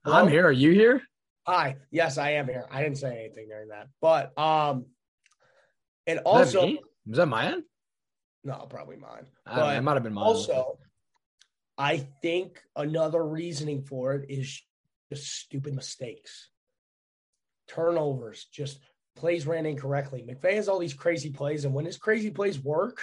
[0.04, 0.16] Hello?
[0.16, 0.46] I'm here.
[0.46, 1.02] Are you here?
[1.46, 1.76] Hi.
[1.90, 2.66] Yes, I am here.
[2.70, 4.86] I didn't say anything during that, but um,
[6.06, 6.80] and that also me?
[7.06, 7.64] Was that my end?
[8.44, 9.26] no, probably mine.
[9.46, 10.24] I, it might have been mine.
[10.24, 10.78] Also,
[11.76, 14.62] I think another reasoning for it is
[15.12, 16.48] just stupid mistakes,
[17.68, 18.78] turnovers, just
[19.14, 20.24] plays ran incorrectly.
[20.26, 23.00] McVay has all these crazy plays, and when his crazy plays work,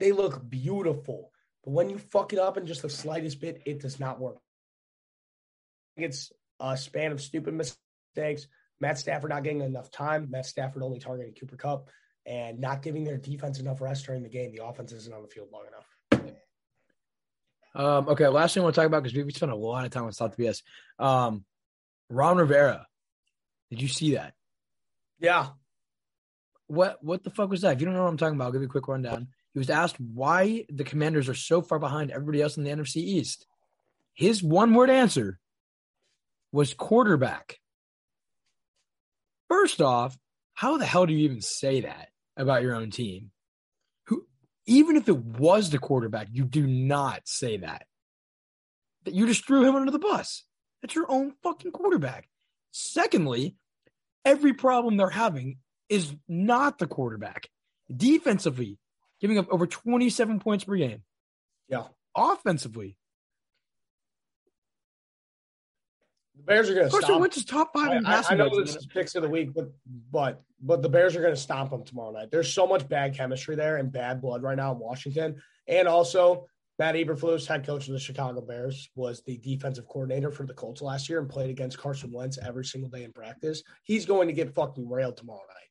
[0.00, 1.30] they look beautiful.
[1.62, 4.38] But when you fuck it up in just the slightest bit, it does not work.
[5.96, 8.46] It's a span of stupid mistakes.
[8.80, 10.28] Matt Stafford not getting enough time.
[10.30, 11.90] Matt Stafford only targeting Cooper Kupp
[12.26, 14.52] and not giving their defense enough rest during the game.
[14.52, 16.34] The offense isn't on the field long enough.
[17.72, 19.90] Um, okay, last thing I want to talk about because we, spent a lot of
[19.90, 20.62] time on South BS.
[20.98, 21.44] Um,
[22.08, 22.86] Ron Rivera.
[23.70, 24.34] Did you see that?
[25.20, 25.48] Yeah.
[26.66, 27.74] What what the fuck was that?
[27.74, 29.28] If you don't know what I'm talking about, I'll give you a quick rundown.
[29.52, 32.96] He was asked why the commanders are so far behind everybody else in the NFC
[32.96, 33.46] East.
[34.14, 35.38] His one word answer
[36.52, 37.58] was quarterback.
[39.48, 40.16] First off,
[40.54, 43.30] how the hell do you even say that about your own team?
[44.06, 44.26] Who,
[44.66, 47.86] even if it was the quarterback, you do not say that.
[49.04, 50.44] That you just threw him under the bus.
[50.82, 52.28] That's your own fucking quarterback.
[52.70, 53.56] Secondly,
[54.24, 55.58] every problem they're having
[55.88, 57.48] is not the quarterback.
[57.94, 58.78] Defensively,
[59.20, 61.02] giving up over 27 points per game.
[61.68, 61.84] Yeah.
[62.16, 62.96] Offensively,
[66.40, 67.20] The Bears are going to Carson.
[67.20, 69.70] Wentz is top five in I, I, know this is picks of the week, but
[70.10, 72.30] but but the Bears are going to stomp them tomorrow night.
[72.30, 76.46] There's so much bad chemistry there and bad blood right now in Washington, and also
[76.78, 80.80] Matt Eberflus, head coach of the Chicago Bears, was the defensive coordinator for the Colts
[80.80, 83.62] last year and played against Carson Wentz every single day in practice.
[83.82, 85.69] He's going to get fucking railed tomorrow night.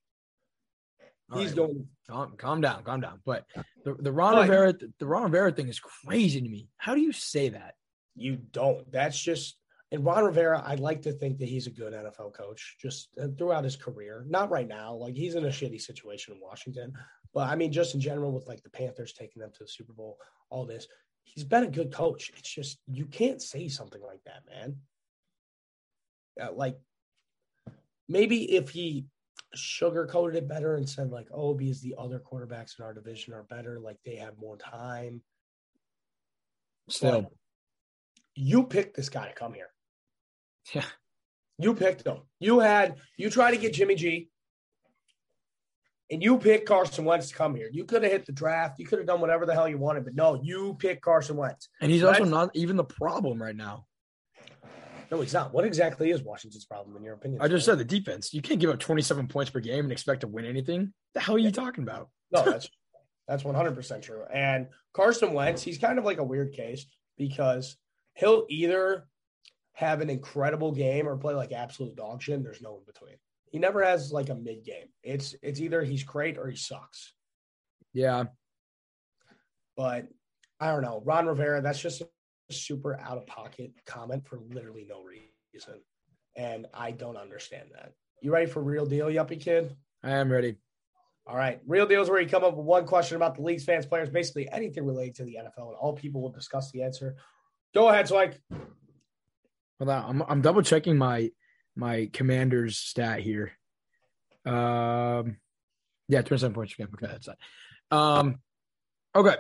[1.32, 1.58] All He's right.
[1.58, 1.88] going.
[2.10, 3.22] Calm, calm down, calm down.
[3.26, 3.46] But
[3.84, 6.70] the the Ron But- Rivera the Ron Rivera thing is crazy to me.
[6.78, 7.76] How do you say that?
[8.16, 8.92] You don't.
[8.92, 9.56] That's just.
[9.92, 13.28] And Ron Rivera, I'd like to think that he's a good NFL coach just uh,
[13.36, 14.24] throughout his career.
[14.30, 14.94] Not right now.
[14.94, 16.94] Like he's in a shitty situation in Washington.
[17.34, 19.94] But I mean, just in general, with like the Panthers taking them to the Super
[19.94, 20.18] Bowl,
[20.52, 20.88] all this,
[21.24, 22.32] he's been a good coach.
[22.38, 24.76] It's just, you can't say something like that, man.
[26.40, 26.78] Uh, like
[28.08, 29.06] maybe if he
[29.56, 33.44] sugarcoated it better and said, like, oh, because the other quarterbacks in our division are
[33.44, 35.22] better, like they have more time.
[36.88, 37.32] Still, But
[38.36, 39.70] you picked this guy to come here.
[40.74, 40.86] Yeah.
[41.58, 42.20] You picked him.
[42.40, 44.30] You had you tried to get Jimmy G,
[46.10, 47.70] and you picked Carson Wentz to come here.
[47.72, 48.80] You could have hit the draft.
[48.80, 51.68] You could have done whatever the hell you wanted, but no, you picked Carson Wentz.
[51.82, 53.86] and he's So also not even the problem right now.
[55.12, 55.54] No, he's not.
[55.54, 57.42] What exactly is Washington's problem in your opinion?
[57.42, 58.34] I just said the defense.
[58.34, 60.94] You can't give up 27 points per game and expect to win anything.
[61.14, 62.10] The hell are you talking about?
[62.32, 62.70] No, that's
[63.28, 64.24] that's one hundred percent true.
[64.32, 66.86] And Carson Wentz, he's kind of like a weird case
[67.18, 67.78] because
[68.16, 69.08] he'll either
[69.74, 72.44] have an incredible game or play like absolute dog shit.
[72.44, 73.16] There's no in between.
[73.52, 74.88] He never has like a mid game.
[75.04, 77.14] It's it's either he's great or he sucks.
[77.94, 78.26] Yeah,
[79.76, 80.08] But
[80.60, 81.02] I don't know.
[81.04, 82.04] Ron Rivera, that's just
[82.52, 85.82] super out of pocket comment for literally no reason.
[86.36, 87.94] And I don't understand that.
[88.22, 89.76] You ready for real deal, yuppie kid?
[90.04, 90.58] I am ready.
[91.28, 91.60] All right.
[91.68, 94.50] Real deals where you come up with one question about the league's fans, players, basically
[94.52, 97.16] anything related to the NFL, and all people will discuss the answer.
[97.74, 98.42] Go ahead, Swike.
[99.80, 100.10] Hold on.
[100.10, 101.30] I'm I'm double checking my
[101.76, 103.52] my commander's stat here.
[104.46, 105.38] Um
[106.08, 106.94] yeah, 27 points per game.
[106.96, 107.96] Okay, that's that.
[107.96, 108.40] Um
[109.16, 109.36] okay.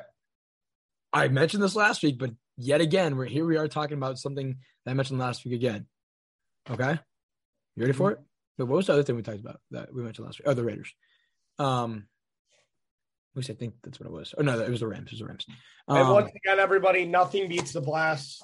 [1.12, 4.58] I mentioned this last week, but yet again, we're here we are talking about something
[4.86, 5.88] that I mentioned last week again.
[6.70, 7.00] Okay.
[7.76, 8.20] You ready for it?
[8.58, 10.48] But what was the other thing we talked about that we mentioned last week?
[10.48, 10.94] Oh, the Raiders.
[11.58, 12.08] Um
[13.34, 14.34] at least I think that's what it was.
[14.38, 15.08] Oh no, it was the Rams.
[15.08, 15.46] It was the Rams.
[15.88, 18.44] and Um, once again, everybody, nothing beats the blast.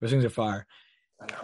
[0.00, 0.66] those things are fire.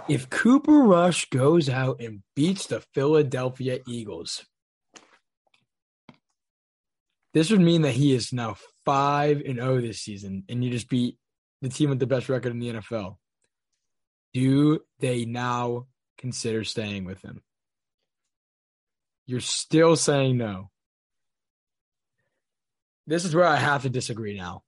[0.09, 4.47] If Cooper Rush goes out and beats the Philadelphia Eagles,
[7.35, 10.89] this would mean that he is now 5 and 0 this season and you just
[10.89, 11.19] beat
[11.62, 13.16] the team with the best record in the NFL.
[14.33, 15.87] Do they now
[16.19, 17.42] consider staying with him?
[19.27, 20.71] You're still saying no.
[23.07, 24.62] This is where I have to disagree now.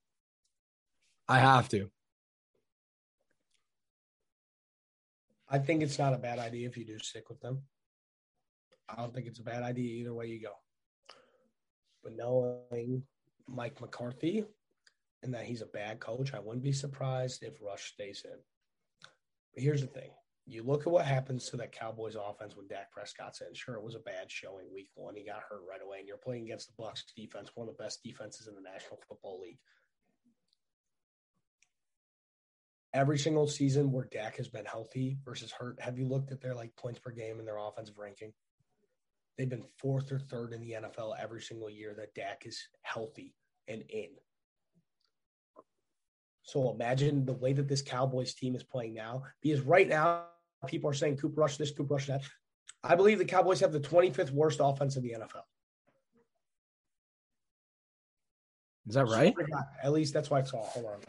[1.28, 1.90] I have to.
[5.50, 7.62] I think it's not a bad idea if you do stick with them.
[8.88, 10.52] I don't think it's a bad idea either way you go.
[12.02, 13.02] But knowing
[13.46, 14.44] Mike McCarthy
[15.22, 18.38] and that he's a bad coach, I wouldn't be surprised if Rush stays in.
[19.54, 20.10] But here's the thing.
[20.46, 23.52] You look at what happens to that Cowboys offense when Dak Prescott's in.
[23.52, 25.14] Sure, it was a bad showing week one.
[25.14, 27.82] He got hurt right away, and you're playing against the Bucks defense, one of the
[27.82, 29.58] best defenses in the National Football League.
[32.94, 36.54] Every single season where Dak has been healthy versus hurt, have you looked at their
[36.54, 38.32] like points per game and their offensive ranking?
[39.36, 43.34] They've been fourth or third in the NFL every single year that Dak is healthy
[43.68, 44.08] and in.
[46.48, 50.24] So imagine the way that this Cowboys team is playing now, because right now
[50.66, 52.22] people are saying Cooper Rush this, Cooper Rush that.
[52.82, 55.42] I believe the Cowboys have the 25th worst offense in the NFL.
[58.86, 59.34] Is that right?
[59.84, 60.62] At least that's why I saw.
[60.62, 61.00] Hold on.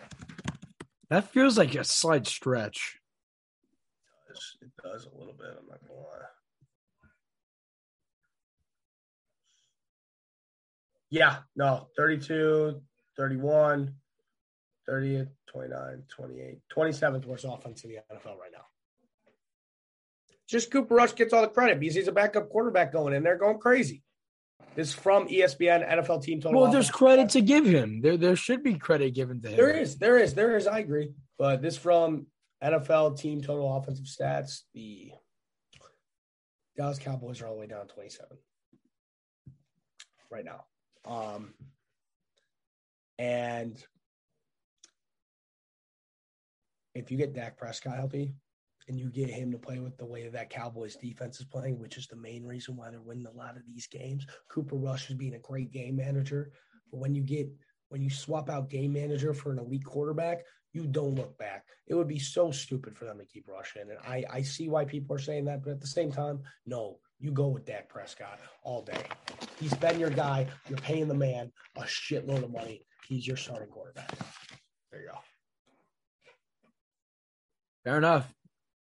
[1.10, 3.00] That feels like a slight stretch.
[4.28, 5.58] It does, it does a little bit.
[5.58, 6.26] I'm not gonna lie.
[11.10, 12.82] Yeah, no, 32,
[13.16, 13.96] 31,
[14.90, 18.66] 30, 29, 28, 27th worst offense in the NFL right now.
[20.48, 23.38] Just Cooper Rush gets all the credit because he's a backup quarterback going in there
[23.38, 24.02] going crazy.
[24.76, 26.62] This is from ESPN NFL team total.
[26.62, 28.02] Well, there's credit to give him.
[28.02, 29.58] There, there should be credit given to him.
[29.58, 30.66] There is, there is, there is.
[30.66, 32.28] I agree, but this from
[32.64, 34.62] NFL team total offensive stats.
[34.74, 35.12] The
[36.78, 38.38] Dallas Cowboys are all the way down 27
[40.32, 40.66] right now.
[41.06, 41.54] Um,
[43.18, 43.78] and
[47.00, 48.34] if you get Dak Prescott healthy
[48.88, 51.98] and you get him to play with the way that Cowboys defense is playing, which
[51.98, 55.16] is the main reason why they're winning a lot of these games, Cooper Rush is
[55.16, 56.52] being a great game manager.
[56.92, 57.50] But when you get
[57.90, 61.66] when you swap out game manager for an elite quarterback, you don't look back.
[61.88, 63.82] It would be so stupid for them to keep rushing.
[63.82, 67.00] And I, I see why people are saying that, but at the same time, no,
[67.20, 69.04] you go with Dak Prescott all day.
[69.60, 70.48] He's been your guy.
[70.70, 72.86] You're paying the man a shitload of money.
[73.08, 74.12] He's your starting quarterback.
[74.92, 75.18] There you go.
[77.84, 78.32] Fair enough.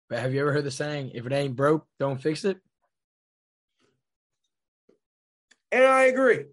[0.09, 2.59] But have you ever heard the saying, if it ain't broke, don't fix it?
[5.73, 6.45] And I agree.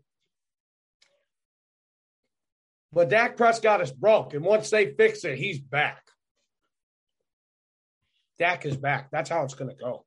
[2.91, 4.33] But Dak Prescott is broke.
[4.33, 6.03] And once they fix it, he's back.
[8.39, 9.09] Dak is back.
[9.11, 10.05] That's how it's going to go.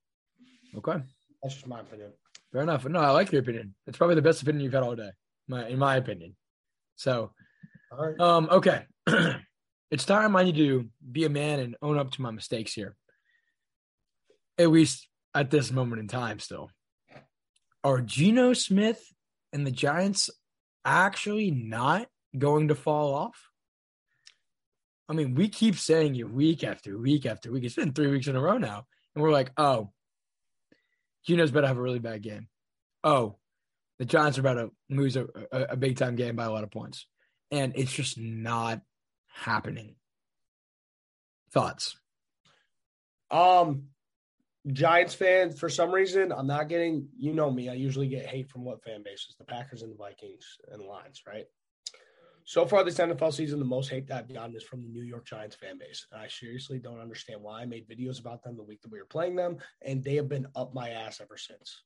[0.77, 1.03] Okay.
[1.43, 2.13] That's just my opinion.
[2.53, 2.85] Fair enough.
[2.85, 3.75] No, I like your opinion.
[3.87, 5.11] It's probably the best opinion you've had all day,
[5.49, 6.37] my, in my opinion.
[6.97, 7.33] So,
[7.93, 8.21] All right.
[8.21, 8.85] um, okay.
[9.91, 12.97] it's time I need to be a man and own up to my mistakes here.
[14.59, 16.71] At least at this moment in time, still.
[17.85, 19.05] Are Geno Smith
[19.53, 20.31] and the Giants
[20.85, 23.51] actually not going to fall off?
[25.09, 27.65] I mean, we keep saying it week after week after week.
[27.65, 28.87] It's been three weeks in a row now.
[29.15, 29.93] And we're like, oh,
[31.27, 32.49] Geno's better have a really bad game.
[33.05, 33.37] Oh,
[33.99, 36.65] the Giants are about to lose a, a, a big time game by a lot
[36.65, 37.07] of points.
[37.53, 38.81] And it's just not
[39.37, 39.95] happening.
[41.53, 41.97] Thoughts?
[43.31, 43.85] Um,
[44.73, 48.51] Giants fans, for some reason, I'm not getting, you know me, I usually get hate
[48.51, 49.37] from what fan bases?
[49.39, 51.47] The Packers and the Vikings and the Lions, right?
[52.45, 55.03] So far this NFL season, the most hate that I've gotten is from the New
[55.03, 56.07] York Giants fan base.
[56.13, 57.63] And I seriously don't understand why.
[57.63, 60.29] I made videos about them the week that we were playing them, and they have
[60.29, 61.83] been up my ass ever since.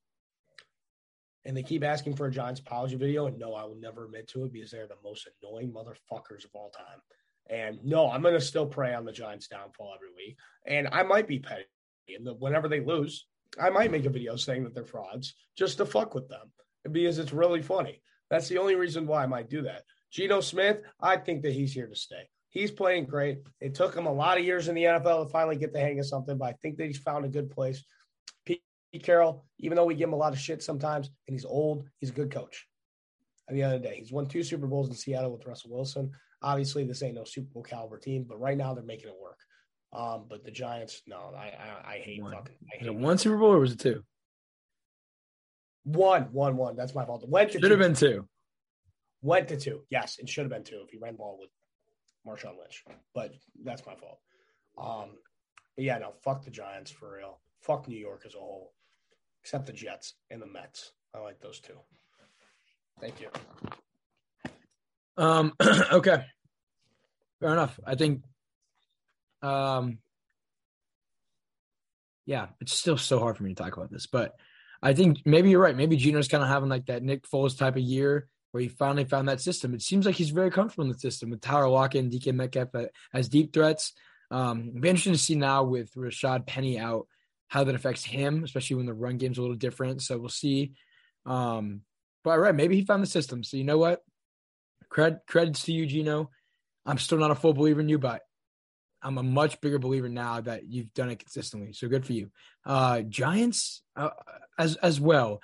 [1.45, 4.27] And they keep asking for a Giants apology video, and no, I will never admit
[4.29, 7.01] to it because they're the most annoying motherfuckers of all time.
[7.49, 10.37] And no, I'm going to still pray on the Giants' downfall every week.
[10.65, 11.65] And I might be petty.
[12.15, 13.25] And the, whenever they lose,
[13.59, 16.51] I might make a video saying that they're frauds just to fuck with them
[16.89, 18.01] because it's really funny.
[18.29, 19.83] That's the only reason why I might do that.
[20.11, 22.29] Geno Smith, I think that he's here to stay.
[22.49, 23.39] He's playing great.
[23.61, 25.99] It took him a lot of years in the NFL to finally get the hang
[25.99, 27.83] of something, but I think that he's found a good place.
[28.45, 28.61] Pete
[29.03, 32.09] Carroll, even though we give him a lot of shit sometimes and he's old, he's
[32.09, 32.67] a good coach.
[33.47, 35.71] At the end of the day, he's won two Super Bowls in Seattle with Russell
[35.71, 36.11] Wilson.
[36.41, 39.37] Obviously, this ain't no Super Bowl caliber team, but right now they're making it work.
[39.93, 42.33] Um, but the Giants, no, I I, I hate One.
[42.33, 42.55] fucking.
[42.73, 44.03] I hate it one Super Bowl or was it two?
[45.83, 46.75] one, one, one.
[46.75, 47.27] That's my fault.
[47.27, 48.27] Went to Should have been two.
[49.21, 49.81] Went to two.
[49.89, 51.49] Yes, it should have been two if he ran ball with
[52.25, 52.83] Marshawn Lynch.
[53.13, 54.19] But that's my fault.
[54.77, 55.17] Um,
[55.77, 57.39] yeah, no, fuck the Giants for real.
[57.61, 58.73] Fuck New York as a whole,
[59.43, 60.91] except the Jets and the Mets.
[61.15, 61.77] I like those two.
[62.99, 63.29] Thank you.
[65.17, 65.53] Um,
[65.91, 66.25] okay.
[67.39, 67.79] Fair enough.
[67.85, 68.23] I think
[69.41, 69.97] um
[72.25, 74.35] yeah, it's still so hard for me to talk about this, but
[74.81, 75.75] I think maybe you're right.
[75.75, 79.05] Maybe Geno's kind of having like that Nick Foles type of year where he finally
[79.05, 79.73] found that system.
[79.73, 82.69] It seems like he's very comfortable in the system with Tyler Lockett and DK Metcalf
[83.13, 83.93] as deep threats.
[84.29, 87.07] Um, it'll be interesting to see now with Rashad Penny out
[87.47, 90.01] how that affects him, especially when the run game's a little different.
[90.01, 90.73] So we'll see.
[91.25, 91.81] Um,
[92.23, 93.43] but right, maybe he found the system.
[93.43, 94.01] So you know what?
[94.91, 96.29] Cred credits to you, Geno.
[96.85, 98.21] I'm still not a full believer in you, but
[99.01, 101.73] I'm a much bigger believer now that you've done it consistently.
[101.73, 102.29] So good for you.
[102.65, 104.09] Uh, Giants uh,
[104.57, 105.41] as as well.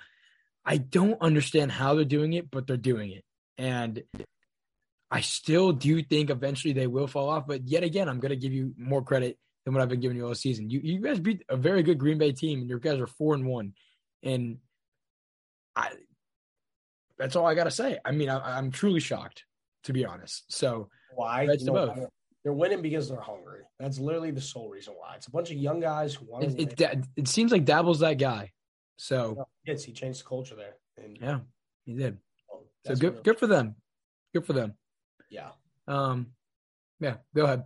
[0.64, 3.24] I don't understand how they're doing it, but they're doing it,
[3.56, 4.02] and
[5.10, 7.46] I still do think eventually they will fall off.
[7.46, 10.18] But yet again, I'm going to give you more credit than what I've been giving
[10.18, 10.68] you all season.
[10.70, 13.34] You you guys beat a very good Green Bay team, and your guys are four
[13.34, 13.72] and one,
[14.22, 14.58] and
[15.74, 15.90] I.
[17.18, 17.98] That's all I got to say.
[18.04, 19.44] I mean, I, I'm truly shocked,
[19.84, 20.44] to be honest.
[20.48, 21.42] So Why?
[21.42, 22.08] You know, both.
[22.44, 23.60] they're winning because they're hungry.
[23.78, 25.14] That's literally the sole reason why.
[25.16, 28.18] It's a bunch of young guys who want it, it, it seems like Daboll's that
[28.18, 28.52] guy.
[28.96, 30.74] So Yes, he changed the culture there.
[31.02, 31.40] And yeah,
[31.84, 32.18] he did.
[32.50, 33.76] well, So good, good for them.
[34.34, 34.74] Good for them.
[35.30, 35.50] Yeah.
[35.86, 36.28] Um,
[37.00, 37.64] yeah, go ahead.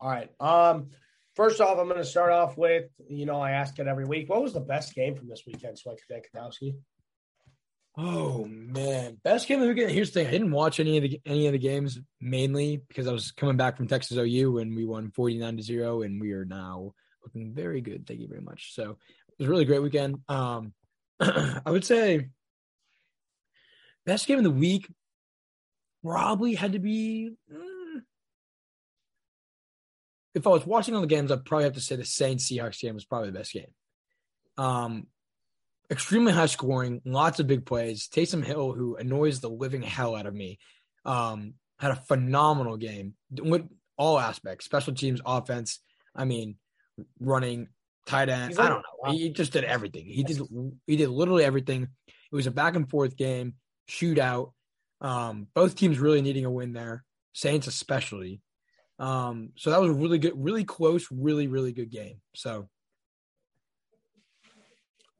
[0.00, 0.30] All right.
[0.40, 0.88] Um,
[1.34, 4.28] first off, I'm going to start off with you know I ask it every week.
[4.28, 5.78] What was the best game from this weekend?
[5.78, 6.74] So I could thank Kadowski.
[7.96, 9.92] Oh man, best game of the weekend.
[9.92, 13.06] Here's the thing: I didn't watch any of the any of the games mainly because
[13.06, 16.32] I was coming back from Texas OU and we won 49 to zero, and we
[16.32, 18.06] are now looking very good.
[18.06, 18.74] Thank you very much.
[18.74, 20.20] So it was a really great weekend.
[20.28, 20.72] Um,
[21.20, 22.28] I would say
[24.06, 24.90] best game of the week
[26.02, 27.30] probably had to be.
[27.52, 28.00] mm,
[30.34, 32.80] if I was watching all the games, I'd probably have to say the Saints Seahawks
[32.80, 33.66] game was probably the best game.
[34.56, 35.08] Um,
[35.92, 38.08] extremely high scoring, lots of big plays.
[38.08, 40.58] Taysom Hill, who annoys the living hell out of me,
[41.04, 45.80] um, had a phenomenal game with all aspects, special teams, offense.
[46.16, 46.56] I mean,
[47.20, 47.68] running,
[48.06, 48.56] tight end.
[48.56, 49.12] Like, I don't know.
[49.12, 50.06] He just did everything.
[50.06, 50.40] He did
[50.86, 51.88] he did literally everything.
[52.08, 53.54] It was a back and forth game,
[53.88, 54.52] shootout.
[55.00, 57.04] Um, both teams really needing a win there.
[57.34, 58.40] Saints especially.
[58.98, 62.20] Um, so that was a really good, really close, really, really good game.
[62.34, 62.68] So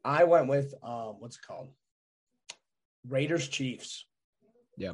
[0.04, 1.68] I went with um, what's it called?
[3.08, 4.06] Raiders Chiefs.
[4.76, 4.92] Yeah.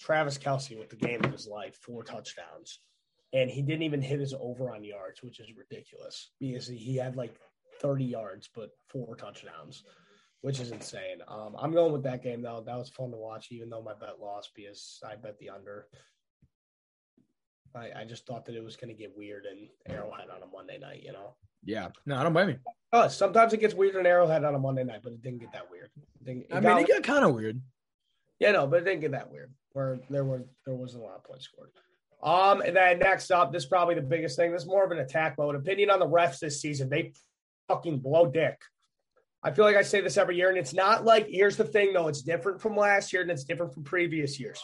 [0.00, 2.80] Travis Kelce with the game of his life, four touchdowns.
[3.32, 7.16] And he didn't even hit his over on yards, which is ridiculous because he had
[7.16, 7.34] like
[7.80, 9.84] 30 yards, but four touchdowns,
[10.42, 11.22] which is insane.
[11.28, 12.62] Um, I'm going with that game, though.
[12.64, 15.86] That was fun to watch, even though my bet lost because I bet the under.
[17.74, 20.52] I, I just thought that it was going to get weird in Arrowhead on a
[20.52, 21.34] Monday night, you know?
[21.64, 21.88] Yeah.
[22.06, 22.58] No, I don't blame you.
[22.92, 25.52] Oh, sometimes it gets weird in Arrowhead on a Monday night, but it didn't get
[25.52, 25.90] that weird.
[26.26, 27.60] It I mean, it got kind of weird.
[28.38, 29.52] Yeah, no, but it didn't get that weird.
[29.72, 31.70] Where there were there wasn't a lot of points scored.
[32.22, 34.52] Um, and then next up, this is probably the biggest thing.
[34.52, 35.56] This is more of an attack mode.
[35.56, 36.88] Opinion on the refs this season.
[36.88, 37.14] They
[37.68, 38.60] fucking blow dick.
[39.42, 41.94] I feel like I say this every year, and it's not like here's the thing
[41.94, 42.08] though.
[42.08, 44.62] It's different from last year and it's different from previous years.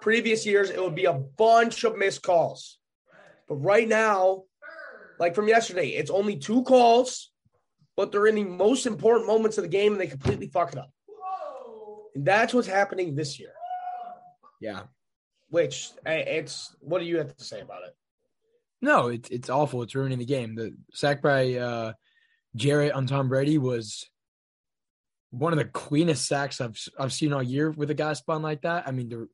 [0.00, 2.78] Previous years, it would be a bunch of missed calls.
[3.48, 4.44] But right now,
[5.18, 7.30] like from yesterday, it's only two calls,
[7.96, 10.78] but they're in the most important moments of the game and they completely fuck it
[10.78, 10.90] up.
[12.14, 13.52] And that's what's happening this year.
[14.60, 14.82] Yeah.
[15.50, 17.94] Which it's what do you have to say about it?
[18.80, 19.82] No, it's it's awful.
[19.82, 20.54] It's ruining the game.
[20.54, 21.92] The sack by uh,
[22.56, 24.08] Jarrett on Tom Brady was
[25.30, 28.62] one of the cleanest sacks I've I've seen all year with a guy spun like
[28.62, 28.88] that.
[28.88, 29.26] I mean, there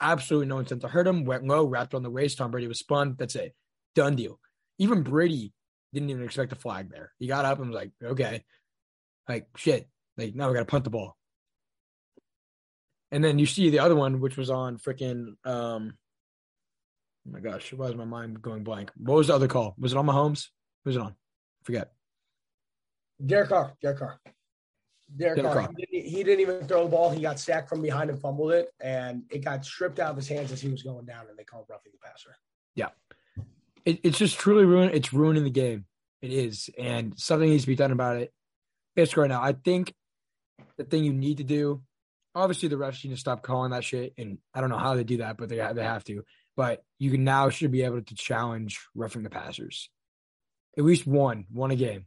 [0.00, 1.24] absolutely no intent to hurt him.
[1.24, 2.38] Went low, wrapped on the waist.
[2.38, 3.16] Tom Brady was spun.
[3.18, 3.54] That's it.
[3.94, 4.38] Done deal.
[4.78, 5.52] Even Brady
[5.92, 7.12] didn't even expect a flag there.
[7.18, 8.44] He got up and was like, okay,
[9.28, 9.88] like shit.
[10.16, 11.16] Like now we got to punt the ball.
[13.10, 15.34] And then you see the other one, which was on freaking.
[15.44, 15.94] Um,
[17.26, 18.90] oh my gosh, why is my mind going blank?
[18.96, 19.74] What was the other call?
[19.78, 20.48] Was it on Mahomes?
[20.84, 21.12] Who was it on?
[21.12, 21.92] I forget.
[23.24, 23.72] Derek Carr.
[23.82, 24.20] Derek Carr.
[25.16, 25.62] Derek, Derek Carr.
[25.66, 25.74] Carr.
[25.76, 27.10] He, didn't, he didn't even throw the ball.
[27.10, 30.28] He got sacked from behind and fumbled it, and it got stripped out of his
[30.28, 32.36] hands as he was going down, and they called roughing the passer.
[32.74, 32.88] Yeah,
[33.88, 34.94] it, it's just truly ruined.
[34.94, 35.86] It's ruining the game.
[36.20, 38.32] It is, and something needs to be done about it.
[38.96, 39.94] It's right now, I think
[40.76, 41.82] the thing you need to do.
[42.34, 45.04] Obviously, the refs need to stop calling that shit, and I don't know how they
[45.04, 46.22] do that, but they they have to.
[46.54, 49.88] But you can now should be able to challenge roughing the passers,
[50.76, 52.06] at least one, one a game.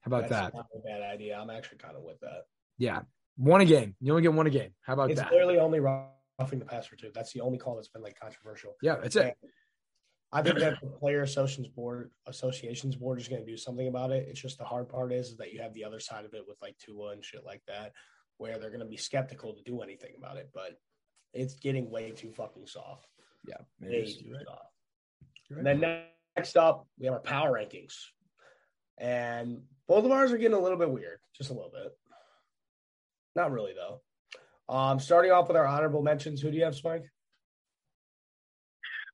[0.00, 0.64] How about That's that?
[0.74, 1.38] a bad idea.
[1.38, 2.46] I'm actually kind of with that.
[2.78, 3.02] Yeah,
[3.36, 3.94] one a game.
[4.00, 4.70] You only get one a game.
[4.82, 5.26] How about it's that?
[5.26, 7.10] It's clearly only roughing the passer too.
[7.14, 8.74] That's the only call that's been like controversial.
[8.82, 9.36] Yeah, that's it.
[10.32, 14.10] I think that the player associations board associations board is going to do something about
[14.10, 14.26] it.
[14.28, 16.44] It's just the hard part is, is that you have the other side of it
[16.46, 17.92] with like Tua and shit like that,
[18.38, 20.50] where they're going to be skeptical to do anything about it.
[20.52, 20.78] But
[21.32, 23.06] it's getting way too fucking soft.
[23.46, 24.44] Yeah, way too right.
[24.44, 24.72] soft.
[25.50, 25.58] Right.
[25.58, 26.02] And then
[26.36, 27.94] next up, we have our power rankings,
[28.98, 31.96] and both of ours are getting a little bit weird, just a little bit.
[33.36, 34.00] Not really though.
[34.68, 37.04] Um, starting off with our honorable mentions, who do you have, Spike?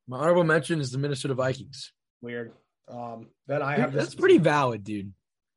[0.09, 1.93] My honorable mention is the Minnesota Vikings.
[2.21, 2.53] Weird.
[2.89, 5.13] Um, then I have that's pretty valid, dude.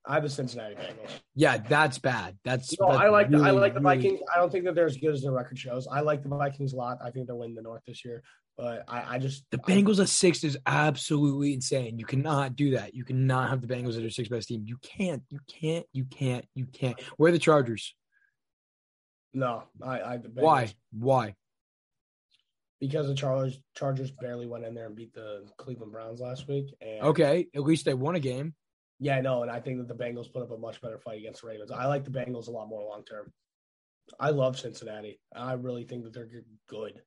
[0.07, 1.09] I have the Cincinnati Bengals.
[1.33, 2.37] Yeah, that's bad.
[2.45, 4.13] That's, that's I like really, the, I like the Vikings.
[4.13, 4.25] Really...
[4.35, 5.87] I don't think that they're as good as their record shows.
[5.87, 6.99] I like the Vikings a lot.
[7.03, 8.21] I think they're winning the North this year.
[8.55, 11.97] But I, I just the Bengals I, at six is absolutely insane.
[11.97, 12.93] You cannot do that.
[12.93, 14.63] You cannot have the Bengals as your sixth best team.
[14.65, 15.23] You can't.
[15.29, 15.85] You can't.
[15.91, 16.45] You can't.
[16.53, 17.01] You can't.
[17.17, 17.95] Where are the Chargers?
[19.33, 19.99] No, I.
[19.99, 20.71] I Why?
[20.93, 21.33] Why?
[22.79, 26.73] Because the Chargers Chargers barely went in there and beat the Cleveland Browns last week.
[26.81, 28.53] And okay, at least they won a game.
[28.99, 31.41] Yeah, no, and I think that the Bengals put up a much better fight against
[31.41, 31.71] the Ravens.
[31.71, 33.31] I like the Bengals a lot more long term.
[34.19, 35.19] I love Cincinnati.
[35.35, 36.29] I really think that they're
[36.69, 37.01] good.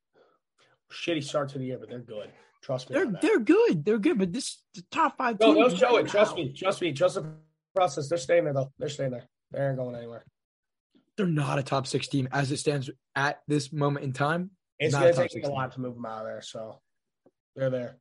[0.93, 2.31] Shitty start to the year, but they're good.
[2.63, 2.95] Trust me.
[2.95, 3.85] They're they're good.
[3.85, 5.39] They're good, but this the top five.
[5.41, 6.09] No, they'll show it.
[6.09, 6.53] Trust me.
[6.53, 6.93] Trust me.
[6.93, 7.35] Trust the
[7.75, 8.09] process.
[8.09, 8.73] They're staying there though.
[8.79, 9.29] They're staying there.
[9.53, 10.25] They aren't going anywhere.
[11.17, 14.51] They're not a top six team as it stands at this moment in time.
[14.79, 16.43] It's going to take a lot to move them out of there.
[16.43, 16.81] So
[17.57, 17.99] they're there.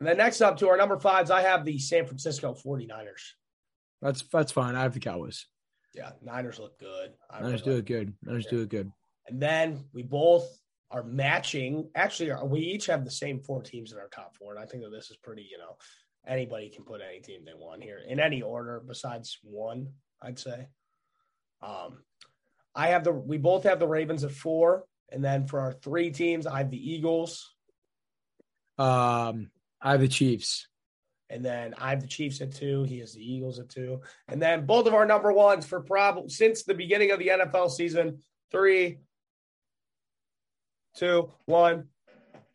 [0.00, 3.32] And then next up to our number fives, I have the San Francisco 49ers.
[4.00, 4.74] That's that's fine.
[4.74, 5.46] I have the Cowboys.
[5.94, 7.10] Yeah, Niners look good.
[7.30, 8.14] I Niners really do it good.
[8.22, 8.50] Niners yeah.
[8.50, 8.92] do it good.
[9.28, 10.48] And then we both
[10.90, 11.90] are matching.
[11.94, 14.84] Actually, we each have the same four teams in our top four, and I think
[14.84, 15.46] that this is pretty.
[15.50, 15.76] You know,
[16.26, 19.88] anybody can put any team they want here in any order besides one.
[20.22, 20.66] I'd say.
[21.60, 21.98] Um,
[22.74, 23.12] I have the.
[23.12, 24.84] We both have the Ravens at four.
[25.12, 27.52] And then for our three teams, I have the Eagles.
[28.78, 29.50] Um,
[29.80, 30.68] I have the Chiefs.
[31.28, 32.82] And then I have the Chiefs at two.
[32.84, 34.00] He has the Eagles at two.
[34.28, 37.70] And then both of our number ones for probably since the beginning of the NFL
[37.70, 38.98] season three,
[40.96, 41.88] two, one.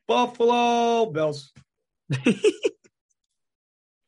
[0.07, 1.51] Buffalo Bills.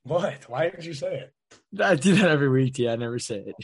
[0.04, 0.50] what?
[0.50, 1.34] Why did you say it?
[1.82, 2.78] I do that every week.
[2.78, 3.56] Yeah, I never say it.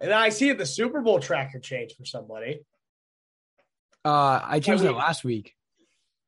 [0.00, 2.60] And I see the Super Bowl tracker change for somebody.
[4.08, 5.54] Uh, I changed it last week.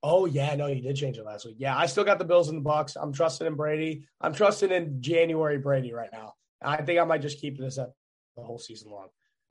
[0.02, 1.56] Oh yeah, no, you did change it last week.
[1.58, 2.96] Yeah, I still got the Bills in the Bucks.
[2.96, 4.04] I'm trusting in Brady.
[4.20, 6.34] I'm trusting in January Brady right now.
[6.62, 7.94] I think I might just keep this up
[8.36, 9.08] the whole season long.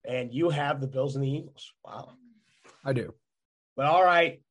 [0.07, 1.71] And you have the Bills and the Eagles.
[1.83, 2.13] Wow,
[2.85, 3.13] I do.
[3.75, 4.41] But all right,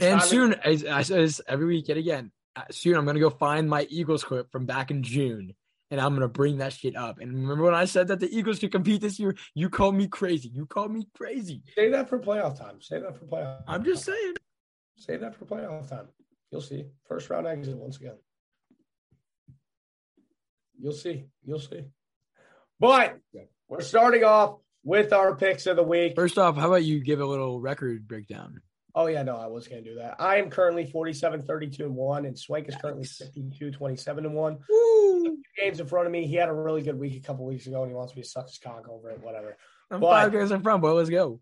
[0.00, 3.20] and soon, to- as I says every week yet again, uh, soon I'm going to
[3.20, 5.54] go find my Eagles clip from back in June
[5.92, 7.20] and I'm gonna bring that shit up.
[7.20, 9.36] And remember when I said that the Eagles could compete this year?
[9.54, 10.48] You called me crazy.
[10.48, 11.62] You called me crazy.
[11.76, 12.80] Say that for playoff time.
[12.80, 13.62] Say that for playoff.
[13.68, 14.34] I'm just saying.
[14.96, 16.08] Say that for playoff time.
[16.50, 16.86] You'll see.
[17.06, 18.16] First round exit once again.
[20.80, 21.26] You'll see.
[21.44, 21.84] You'll see.
[22.80, 23.18] But
[23.68, 26.14] we're starting off with our picks of the week.
[26.16, 28.62] First off, how about you give a little record breakdown?
[28.94, 30.16] Oh yeah, no, I was going to do that.
[30.18, 34.58] I am currently 47 32 and 1 and Swank is currently 52 27 and 1.
[34.68, 35.38] Woo!
[35.58, 36.26] Games in front of me.
[36.26, 38.28] He had a really good week a couple weeks ago and he wants me to
[38.28, 39.56] suck his cock over it, whatever.
[39.90, 40.92] I'm but, five games in front, boy.
[40.92, 41.40] Let's go.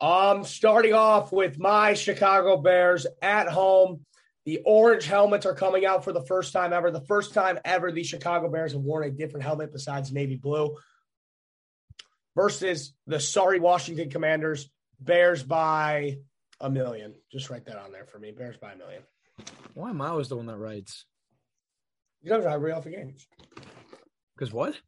[0.00, 4.04] Um starting off with my Chicago Bears at home.
[4.44, 6.90] The orange helmets are coming out for the first time ever.
[6.90, 10.76] The first time ever the Chicago Bears have worn a different helmet besides navy blue.
[12.36, 14.68] Versus the sorry Washington Commanders.
[15.00, 16.18] Bears by
[16.62, 17.14] a million.
[17.30, 18.30] Just write that on there for me.
[18.30, 19.02] Bears by a million.
[19.74, 21.04] Why am I always the one that writes?
[22.22, 23.26] Because I read off the games.
[24.34, 24.80] Because what?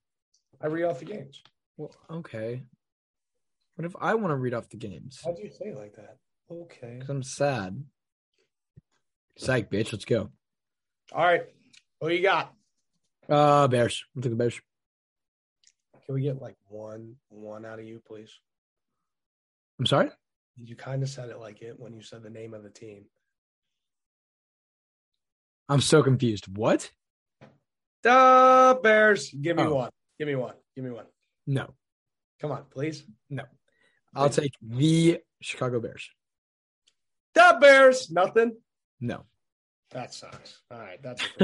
[0.63, 1.43] I read off the games.
[1.77, 2.63] Well, okay.
[3.75, 5.21] What if I want to read off the games?
[5.25, 6.17] How do you say it like that?
[6.51, 6.97] Okay.
[6.99, 7.85] Because I'm sad.
[9.37, 9.93] Psych, bitch.
[9.93, 10.31] Let's go.
[11.13, 11.43] All right.
[12.01, 12.55] Who you got?
[13.29, 14.05] Uh, Bears.
[14.15, 14.61] I'm taking Bears.
[16.07, 18.31] Can we get like one one out of you, please?
[19.81, 20.11] I'm sorry.
[20.57, 23.05] You kind of said it like it when you said the name of the team.
[25.69, 26.47] I'm so confused.
[26.57, 26.91] What?
[28.03, 29.31] The Bears.
[29.31, 29.75] Give me oh.
[29.75, 29.91] one.
[30.19, 30.55] Give me one.
[30.75, 31.07] Give me one.
[31.47, 31.75] No.
[32.41, 33.05] Come on, please.
[33.31, 33.45] No.
[34.15, 36.09] I'll take the Chicago Bears.
[37.35, 38.11] The Bears.
[38.11, 38.57] Nothing.
[39.01, 39.25] No.
[39.91, 40.61] That sucks.
[40.71, 41.03] All right.
[41.03, 41.23] That's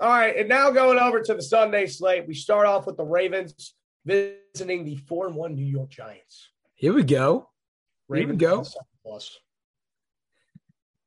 [0.00, 0.36] all right.
[0.36, 4.84] And now going over to the Sunday slate, we start off with the Ravens visiting
[4.84, 6.50] the four and one New York Giants.
[6.74, 7.48] Here we go.
[8.08, 8.64] Ravens go.
[9.04, 9.38] Plus.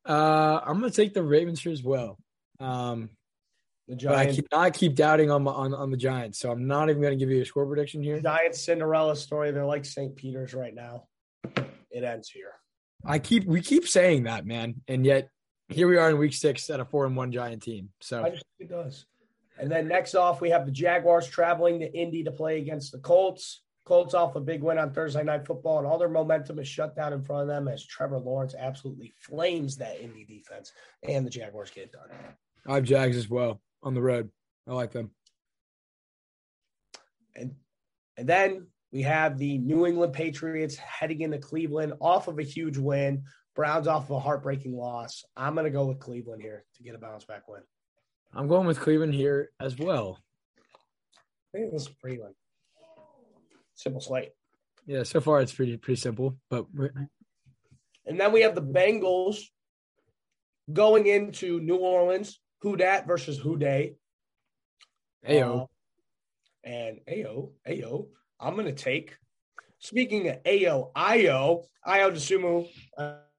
[0.05, 2.17] Uh, I'm gonna take the Ravens here as well.
[2.59, 3.09] Um,
[3.87, 4.37] the Giants.
[4.37, 7.15] I cannot keep doubting on, my, on on the Giants, so I'm not even gonna
[7.15, 8.19] give you a score prediction here.
[8.19, 9.51] Giants Cinderella story.
[9.51, 10.15] They're like St.
[10.15, 11.05] Peter's right now.
[11.91, 12.53] It ends here.
[13.05, 15.29] I keep we keep saying that, man, and yet
[15.69, 17.89] here we are in Week Six at a four and one Giant team.
[18.01, 19.05] So I just think it does.
[19.59, 22.99] And then next off, we have the Jaguars traveling to Indy to play against the
[22.99, 23.61] Colts.
[23.85, 26.95] Colts off a big win on Thursday Night Football, and all their momentum is shut
[26.95, 30.73] down in front of them as Trevor Lawrence absolutely flames that Indy defense,
[31.07, 32.09] and the Jaguars get it done.
[32.67, 34.29] I have Jags as well on the road.
[34.67, 35.11] I like them.
[37.35, 37.55] And
[38.17, 42.77] and then we have the New England Patriots heading into Cleveland off of a huge
[42.77, 43.23] win.
[43.55, 45.23] Browns off of a heartbreaking loss.
[45.35, 47.61] I'm going to go with Cleveland here to get a bounce back win.
[48.33, 50.19] I'm going with Cleveland here as well.
[51.53, 52.35] I think this is pretty like
[53.79, 54.29] simple slate.
[54.85, 56.65] Yeah, so far it's pretty pretty simple, but
[58.05, 59.37] and then we have the Bengals
[60.71, 62.39] going into New Orleans.
[62.61, 63.95] Who dat versus who day?
[65.27, 65.63] Ayo.
[65.63, 65.65] Uh,
[66.63, 68.07] and Ayo, Ayo.
[68.39, 69.15] I'm gonna take.
[69.79, 72.67] Speaking of Ayo, Io, Ayo Dosunmu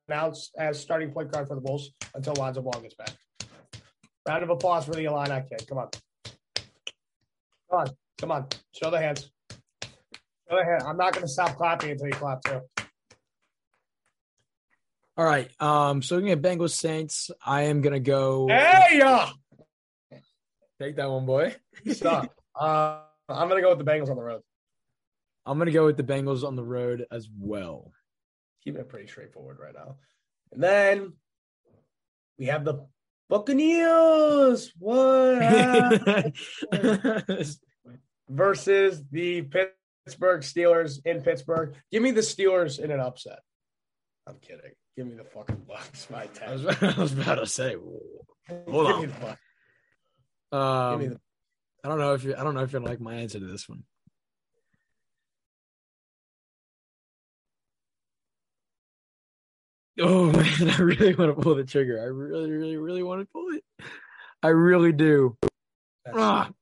[0.08, 3.12] announced as starting point guard for the Bulls until Lonzo Ball gets back.
[4.26, 5.66] Round of applause for the Illini kid.
[5.68, 5.88] Come on.
[7.70, 7.90] Come on.
[8.18, 8.46] Come on.
[8.72, 9.30] Show the hands.
[10.50, 10.82] Go ahead.
[10.82, 12.60] I'm not going to stop clapping until you clap too.
[15.20, 15.50] All right.
[15.60, 18.48] Um, so looking at Bengals Saints, I am gonna go.
[18.48, 19.28] Hey, yeah.
[20.80, 21.54] Take that one, boy.
[21.92, 22.34] Stop.
[22.58, 24.40] uh, I'm gonna go with the Bengals on the road.
[25.44, 27.92] I'm gonna go with the Bengals on the road as well.
[28.64, 29.96] Keeping it pretty straightforward right now.
[30.52, 31.12] And then
[32.38, 32.86] we have the
[33.28, 34.72] Buccaneers.
[34.78, 36.32] What?
[38.30, 39.42] versus the
[40.06, 41.74] Pittsburgh Steelers in Pittsburgh.
[41.90, 43.40] Give me the Steelers in an upset.
[44.26, 44.72] I'm kidding.
[44.96, 46.48] Give me the fucking Bucks My 10.
[46.48, 49.00] I was, I was about to say, hold Give on.
[49.02, 49.06] Me
[50.50, 50.56] the.
[50.56, 51.20] Um, Give me the-
[51.82, 53.66] I don't know if you I don't know if you like my answer to this
[53.66, 53.84] one.
[60.00, 62.00] Oh man, I really want to pull the trigger.
[62.00, 63.64] I really, really, really want to pull it.
[64.42, 65.36] I really do.
[66.12, 66.54] Ugh.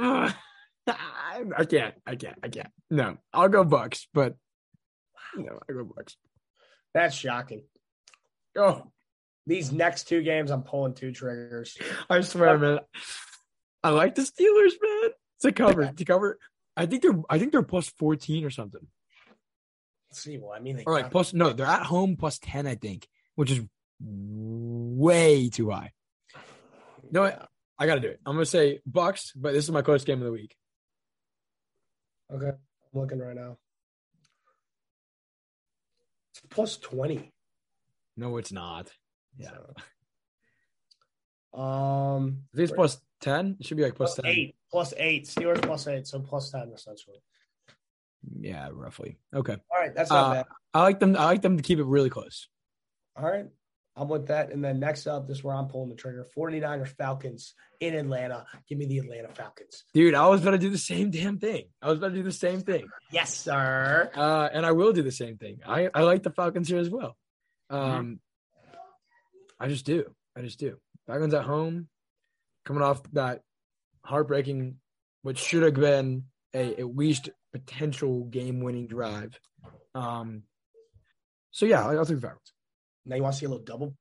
[0.00, 0.32] Ugh.
[1.56, 1.94] I can't.
[2.06, 2.38] I can't.
[2.42, 2.68] I can't.
[2.90, 4.36] No, I'll go Bucks, but
[5.36, 6.16] no, I go Bucks.
[6.94, 7.62] that's shocking.
[8.58, 8.90] Oh,
[9.46, 11.76] These next two games, I'm pulling two triggers.
[12.08, 12.80] I swear, man.
[13.82, 15.10] I like the Steelers, man.
[15.36, 15.92] It's a cover.
[15.92, 16.38] To cover.
[16.76, 17.20] I think they're.
[17.30, 18.86] I think they're plus fourteen or something.
[20.10, 20.38] Let's see.
[20.38, 23.06] Well, I mean, they all right, plus no, they're at home plus ten, I think,
[23.36, 23.60] which is
[24.00, 25.92] way too high.
[27.10, 27.46] No, Yeah.
[27.78, 28.20] I gotta do it.
[28.26, 30.54] I'm gonna say Bucks, but this is my close game of the week.
[32.32, 33.56] Okay, I'm looking right now.
[36.30, 37.32] It's plus twenty.
[38.16, 38.90] No, it's not.
[39.38, 39.50] Yeah.
[41.52, 44.32] So, um, If it's plus ten, it should be like plus plus ten.
[44.32, 45.24] eight, plus eight.
[45.26, 47.22] Steelers plus eight, so plus ten essentially.
[48.38, 49.18] Yeah, roughly.
[49.34, 49.56] Okay.
[49.72, 50.46] All right, that's not Uh, bad.
[50.74, 51.16] I like them.
[51.16, 52.48] I like them to keep it really close.
[53.16, 53.46] All right.
[53.96, 54.52] I'm with that.
[54.52, 58.46] And then next up, this is where I'm pulling the trigger 49ers Falcons in Atlanta.
[58.68, 59.84] Give me the Atlanta Falcons.
[59.92, 61.64] Dude, I was about to do the same damn thing.
[61.82, 62.86] I was about to do the same thing.
[63.10, 64.10] Yes, sir.
[64.14, 65.60] Uh, and I will do the same thing.
[65.66, 67.16] I, I like the Falcons here as well.
[67.68, 68.20] Um,
[69.58, 70.04] I just do.
[70.36, 70.76] I just do.
[71.06, 71.88] Falcons at home,
[72.64, 73.42] coming off that
[74.04, 74.76] heartbreaking,
[75.22, 76.24] what should have been
[76.54, 79.38] a at least potential game winning drive.
[79.94, 80.44] Um,
[81.50, 82.52] so yeah, I'll take the Falcons.
[83.06, 83.94] Now you want to see a little double?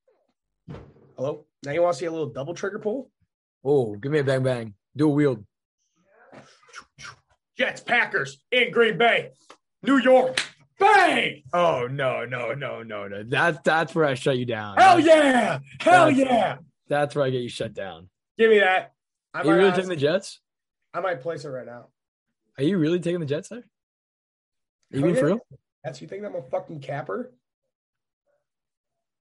[1.16, 1.46] Hello?
[1.66, 3.10] Now you want to see a little double trigger pull?
[3.64, 4.74] Oh, give me a bang bang.
[4.96, 5.46] Do a wield.
[7.58, 9.32] Jets, Packers in Green Bay,
[9.84, 10.42] New York.
[10.80, 11.44] Bang!
[11.52, 13.24] Oh no, no, no, no, no.
[13.28, 14.78] That's that's where I shut you down.
[14.78, 15.60] Hell That's- yeah!
[15.82, 16.58] Hell That's- yeah!
[16.88, 18.10] That's where I get you shut down.
[18.38, 18.94] Give me that.
[19.34, 20.40] I Are you really honestly- taking the Jets?
[20.94, 21.88] I might place it right now.
[22.58, 23.60] Are you really taking the Jets there?
[23.60, 23.64] Are
[24.92, 25.40] you Hell being for real?
[25.84, 27.34] That's you think I'm a fucking capper?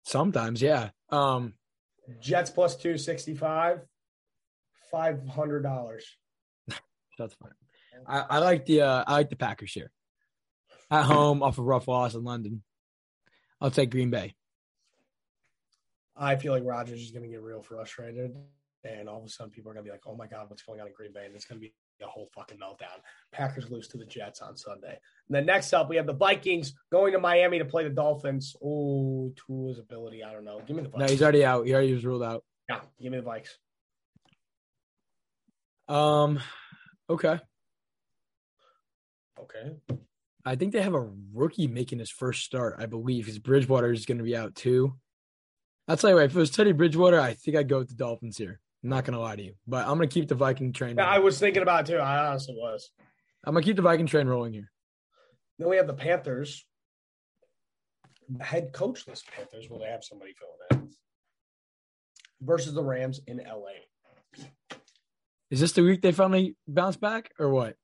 [0.03, 0.89] Sometimes, yeah.
[1.09, 1.53] Um,
[2.19, 3.81] Jets plus two sixty five,
[4.91, 6.05] five hundred dollars.
[7.17, 7.51] that's fine.
[8.05, 9.91] I, I like the uh, I like the Packers here.
[10.91, 12.61] At home, off a rough loss in London.
[13.61, 14.35] I'll take Green Bay.
[16.15, 18.35] I feel like Rodgers is going to get real frustrated,
[18.83, 20.63] and all of a sudden people are going to be like, "Oh my god, what's
[20.63, 21.73] going on in Green Bay?" And it's going to be
[22.03, 22.99] a whole fucking meltdown.
[23.31, 24.99] Packers lose to the Jets on Sunday.
[25.27, 28.55] And then next up, we have the Vikings going to Miami to play the Dolphins.
[28.63, 30.61] Oh, Tua's ability, I don't know.
[30.65, 31.65] Give me the No, he's already out.
[31.65, 32.43] He already was ruled out.
[32.69, 33.49] yeah, give me the Vikes.
[35.93, 36.39] Um,
[37.09, 37.39] okay.
[39.39, 39.75] Okay.
[40.45, 42.75] I think they have a rookie making his first start.
[42.79, 44.93] I believe because Bridgewater is going to be out too.
[45.87, 46.25] I'll tell you what.
[46.25, 48.59] If it was Teddy Bridgewater, I think I'd go with the Dolphins here.
[48.83, 50.97] I'm not going to lie to you, but I'm going to keep the Viking train.
[50.97, 51.99] Yeah, I was thinking about it too.
[51.99, 52.91] I honestly was.
[53.45, 54.71] I'm going to keep the Viking train rolling here.
[55.57, 56.65] Then we have the Panthers.
[58.41, 59.69] Head coachless Panthers.
[59.69, 60.89] Will they have somebody filling in?
[62.41, 64.45] Versus the Rams in LA.
[65.49, 67.75] Is this the week they finally bounce back or what?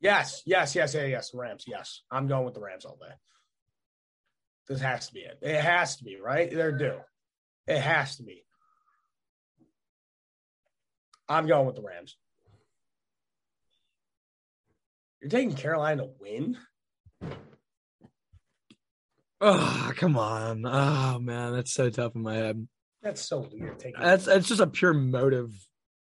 [0.00, 1.30] Yes, yes, yes, yes, yes.
[1.34, 1.64] Rams.
[1.66, 3.14] Yes, I'm going with the Rams all day.
[4.68, 5.38] This has to be it.
[5.42, 6.50] It has to be right.
[6.50, 6.98] They're due.
[7.66, 8.45] It has to be.
[11.28, 12.16] I'm going with the Rams.
[15.20, 16.56] You're taking Carolina to win.
[19.40, 20.64] Oh, come on.
[20.64, 22.68] Oh man, that's so tough in my head.
[23.02, 23.78] That's so weird.
[23.78, 25.52] Taking That's that's just a pure motive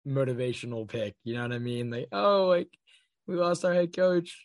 [0.07, 1.14] motivational pick.
[1.25, 1.91] You know what I mean?
[1.91, 2.68] Like, oh, like
[3.27, 4.39] we lost our head coach.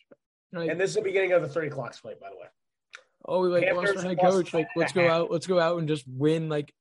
[0.52, 2.46] Like, and this is the beginning of the three o'clock slate, by the way.
[3.26, 4.52] oh, we like lost our head coach.
[4.52, 5.30] Like, five and a let's go out.
[5.30, 6.72] Let's go out and just win like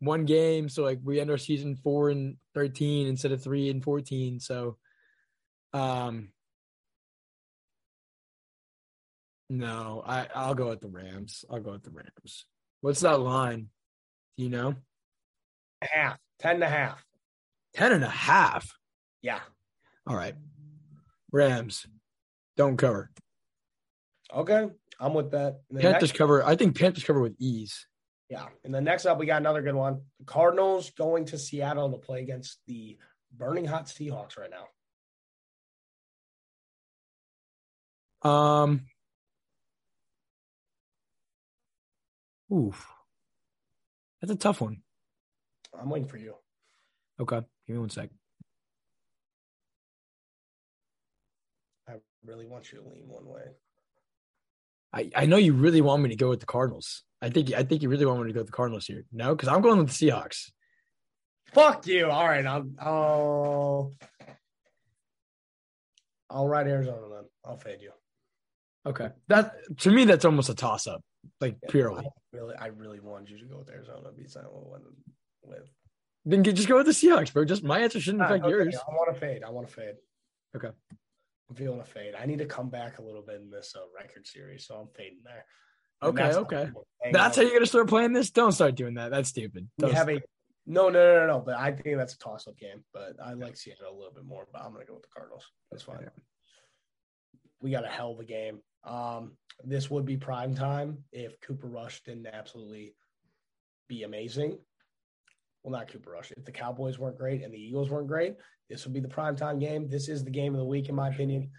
[0.00, 0.68] one game.
[0.68, 4.40] So like we end our season four and thirteen instead of three and fourteen.
[4.40, 4.76] So,
[5.72, 6.28] um,
[9.50, 11.44] no, I I'll go with the Rams.
[11.50, 12.44] I'll go with the Rams.
[12.80, 13.68] What's that line?
[14.36, 14.74] Do you know?
[15.82, 17.04] Half, ten and a half.
[17.74, 18.72] Ten and a half.
[19.22, 19.40] Yeah.
[20.06, 20.34] All right.
[21.32, 21.86] Rams.
[22.56, 23.10] Don't cover.
[24.34, 24.68] Okay,
[25.00, 25.60] I'm with that.
[25.72, 26.44] Panthers next- cover.
[26.44, 27.86] I think Panthers cover with ease.
[28.28, 28.46] Yeah.
[28.64, 30.02] And then next up, we got another good one.
[30.18, 32.98] The Cardinals going to Seattle to play against the
[33.32, 34.66] burning hot Seahawks right now.
[38.28, 38.86] Um.
[42.52, 42.86] Oof.
[44.20, 44.82] That's a tough one.
[45.78, 46.34] I'm waiting for you.
[47.20, 47.40] Okay.
[47.66, 48.10] Give me one sec.
[51.88, 53.42] I really want you to lean one way.
[54.92, 57.04] I, I know you really want me to go with the Cardinals.
[57.20, 59.04] I think I think you really want me to go with the Cardinals here.
[59.12, 60.50] No, because I'm going with the Seahawks.
[61.52, 62.10] Fuck you.
[62.10, 62.44] All right.
[62.44, 63.94] I'll, I'll,
[66.30, 67.24] I'll ride Arizona then.
[67.44, 67.92] I'll fade you.
[68.86, 69.10] Okay.
[69.28, 71.02] That to me that's almost a toss up.
[71.40, 72.04] Like purely.
[72.06, 74.10] I really, I really wanted you to go with Arizona.
[74.16, 74.82] Be silent with.
[75.42, 75.70] with
[76.24, 77.44] Then just go with the Seahawks, bro.
[77.44, 78.76] Just my answer shouldn't ah, affect Okay, yours.
[78.76, 79.42] I want to fade.
[79.42, 79.94] I want to fade.
[80.56, 80.70] Okay.
[81.48, 82.14] I'm feeling a fade.
[82.18, 84.88] I need to come back a little bit in this uh, record series, so I'm
[84.94, 85.44] fading there.
[86.02, 86.70] And Okay, that's okay.
[87.12, 88.30] That's how you're gonna start playing this.
[88.30, 89.10] Don't start doing that.
[89.10, 89.68] That's stupid.
[89.78, 90.20] We Don't have a
[90.66, 91.40] no, no, no, no, no.
[91.40, 92.84] But I think that's a toss-up game.
[92.92, 94.46] But I like Seattle a little bit more.
[94.52, 95.44] But I'm gonna go with the Cardinals.
[95.70, 96.08] That's fine.
[97.60, 98.60] We got a hell of a game.
[98.84, 99.32] Um,
[99.64, 102.94] this would be prime time if Cooper Rush didn't absolutely
[103.88, 104.58] be amazing.
[105.62, 106.30] Well, not Cooper Rush.
[106.36, 108.36] If the Cowboys weren't great and the Eagles weren't great,
[108.68, 109.88] this will be the prime time game.
[109.88, 111.50] This is the game of the week, in my opinion.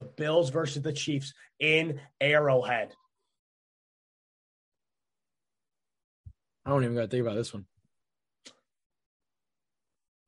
[0.00, 2.92] The Bills versus the Chiefs in Arrowhead.
[6.66, 7.66] I don't even gotta think about this one.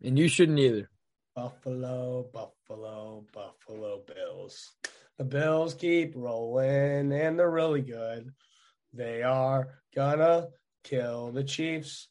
[0.03, 0.91] And you shouldn't either.
[1.35, 4.73] Buffalo, Buffalo, Buffalo Bills.
[5.19, 8.33] The Bills keep rolling and they're really good.
[8.93, 10.49] They are gonna
[10.85, 12.09] kill the Chiefs.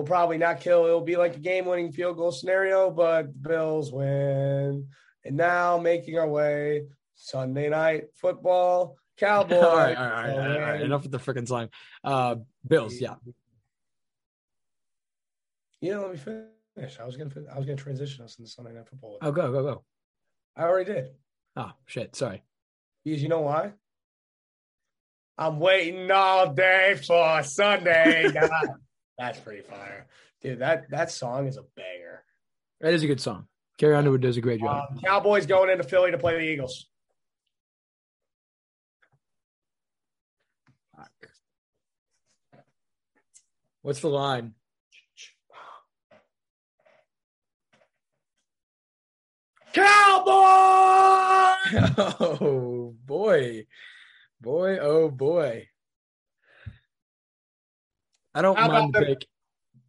[0.00, 0.86] Will probably not kill.
[0.86, 4.88] It'll be like a game winning field goal scenario, but Bills win.
[5.26, 6.84] And now making our way
[7.16, 8.96] Sunday night football.
[9.18, 9.52] Cowboys.
[9.62, 10.80] all right, all right, all right, all right, all right.
[10.80, 11.68] Enough with the freaking slime.
[12.02, 12.36] Uh,
[12.66, 13.16] Bills, yeah.
[15.82, 16.98] Yeah, let me finish.
[16.98, 19.18] I was gonna I was gonna transition us into Sunday night football.
[19.20, 19.84] Oh, go, go, go.
[20.56, 21.10] I already did.
[21.56, 22.42] Oh shit, sorry.
[23.04, 23.72] Because you know why?
[25.36, 28.30] I'm waiting all day for Sunday.
[28.34, 28.50] night.
[29.20, 30.06] That's pretty fire.
[30.40, 32.24] Dude, that, that song is a banger.
[32.80, 33.48] That is a good song.
[33.76, 34.86] Carrie Underwood does a great job.
[34.90, 36.86] Um, Cowboys going into Philly to play the Eagles.
[43.82, 44.54] What's the line?
[49.72, 50.46] Cowboy!
[52.02, 53.66] Oh boy,
[54.40, 55.68] boy, oh boy.
[58.34, 59.26] I don't How mind the pick.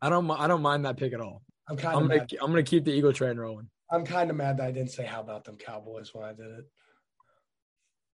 [0.01, 0.29] I don't.
[0.31, 1.41] I don't mind that pick at all.
[1.69, 2.19] I'm kind I'm of gonna.
[2.21, 2.33] mad.
[2.41, 3.69] I'm gonna keep the Eagle train rolling.
[3.91, 6.47] I'm kind of mad that I didn't say how about them Cowboys when I did
[6.47, 6.65] it.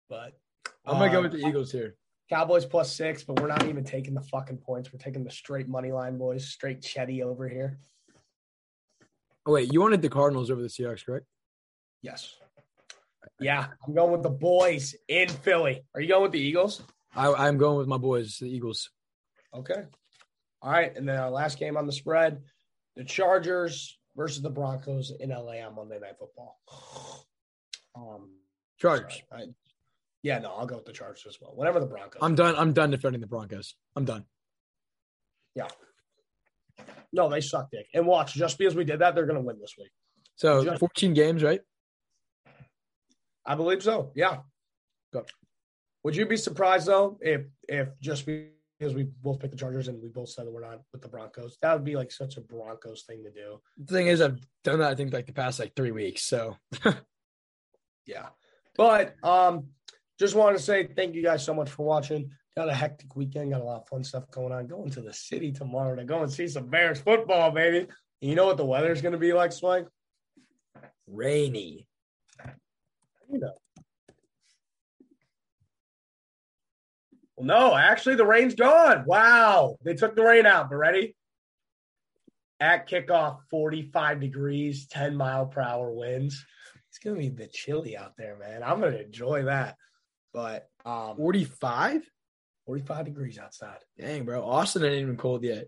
[0.09, 0.33] But
[0.85, 1.97] I'm gonna go um, with the Eagles here.
[2.29, 4.93] Cowboys plus six, but we're not even taking the fucking points.
[4.93, 6.49] We're taking the straight money line, boys.
[6.49, 7.79] Straight Chetty over here.
[9.47, 11.27] Oh wait, you wanted the Cardinals over the Seahawks, correct?
[12.03, 12.35] Yes.
[13.39, 15.85] Yeah, I'm going with the boys in Philly.
[15.95, 16.83] Are you going with the Eagles?
[17.15, 18.91] I, I'm going with my boys, the Eagles.
[19.55, 19.85] Okay.
[20.67, 20.95] All right.
[20.97, 22.43] And then our last game on the spread
[22.97, 26.59] the Chargers versus the Broncos in LA on Monday Night Football.
[27.95, 28.31] Um,
[28.79, 29.23] Chargers.
[29.33, 29.45] I-
[30.23, 31.53] yeah, no, I'll go with the Chargers as well.
[31.55, 32.19] Whatever the Broncos.
[32.21, 32.57] I'm done.
[32.57, 33.77] I'm done defending the Broncos.
[33.95, 34.25] I'm done.
[35.55, 35.69] Yeah.
[37.13, 37.87] No, they suck dick.
[37.95, 39.93] And watch, just because we did that, they're going to win this week.
[40.35, 41.61] So Just- 14 games, right?
[43.47, 44.11] I believe so.
[44.17, 44.39] Yeah.
[45.13, 45.25] Go.
[46.03, 48.27] Would you be surprised though if if just
[48.79, 51.09] because we both picked the Chargers and we both said that we're not with the
[51.09, 51.57] Broncos?
[51.63, 53.61] That would be like such a Broncos thing to do.
[53.79, 54.91] The thing is, I've done that.
[54.91, 56.23] I think like the past like three weeks.
[56.23, 56.57] So
[58.07, 58.27] Yeah.
[58.77, 59.69] But um
[60.19, 62.31] just wanted to say thank you guys so much for watching.
[62.57, 64.67] Got a hectic weekend, got a lot of fun stuff going on.
[64.67, 67.81] Going to the city tomorrow to go and see some Bears football, baby.
[67.81, 69.87] And you know what the weather's gonna be like, Swag?
[71.07, 71.87] rainy.
[73.31, 73.53] You know.
[77.37, 79.05] Well, no, actually, the rain's gone.
[79.07, 79.77] Wow.
[79.85, 81.15] They took the rain out, but ready?
[82.59, 86.45] At kickoff, 45 degrees, 10 mile per hour winds.
[86.89, 88.63] It's going to be a bit chilly out there, man.
[88.63, 89.77] I'm going to enjoy that.
[90.33, 92.03] But um, 45?
[92.65, 93.79] 45 degrees outside.
[93.99, 94.43] Dang, bro.
[94.43, 95.67] Austin ain't even cold yet.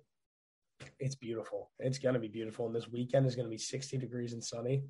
[0.99, 1.71] It's beautiful.
[1.79, 2.67] It's going to be beautiful.
[2.67, 4.83] And this weekend is going to be 60 degrees and sunny.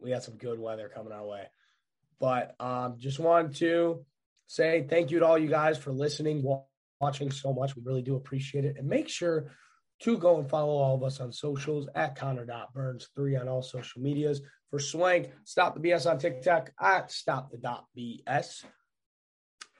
[0.00, 1.46] We got some good weather coming our way.
[2.18, 4.04] But um, just wanted to
[4.50, 6.42] say thank you to all you guys for listening,
[7.00, 7.76] watching so much.
[7.76, 8.74] We really do appreciate it.
[8.78, 9.52] And make sure
[10.00, 14.40] to go and follow all of us on socials at Connor.burns3 on all social medias.
[14.70, 18.64] For Swank, Stop the BS on TikTok at Stop the dot BS.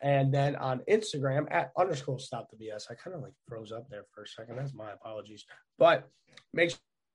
[0.03, 2.91] And then on Instagram at underscore stop the BS.
[2.91, 4.57] I kind of like froze up there for a second.
[4.57, 5.45] That's my apologies.
[5.79, 6.09] But
[6.55, 6.71] make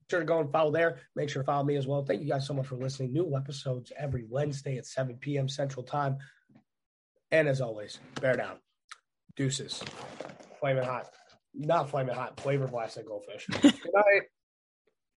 [0.09, 0.99] sure to go and follow there.
[1.15, 2.03] Make sure to follow me as well.
[2.03, 3.13] Thank you guys so much for listening.
[3.13, 5.47] New episodes every Wednesday at 7 p.m.
[5.47, 6.17] Central Time.
[7.31, 8.57] And as always, bear down.
[9.35, 9.83] Deuces.
[10.59, 11.07] Flaming hot.
[11.53, 12.39] Not flaming hot.
[12.39, 13.47] Flavor blast and goldfish.
[13.61, 14.23] Good night.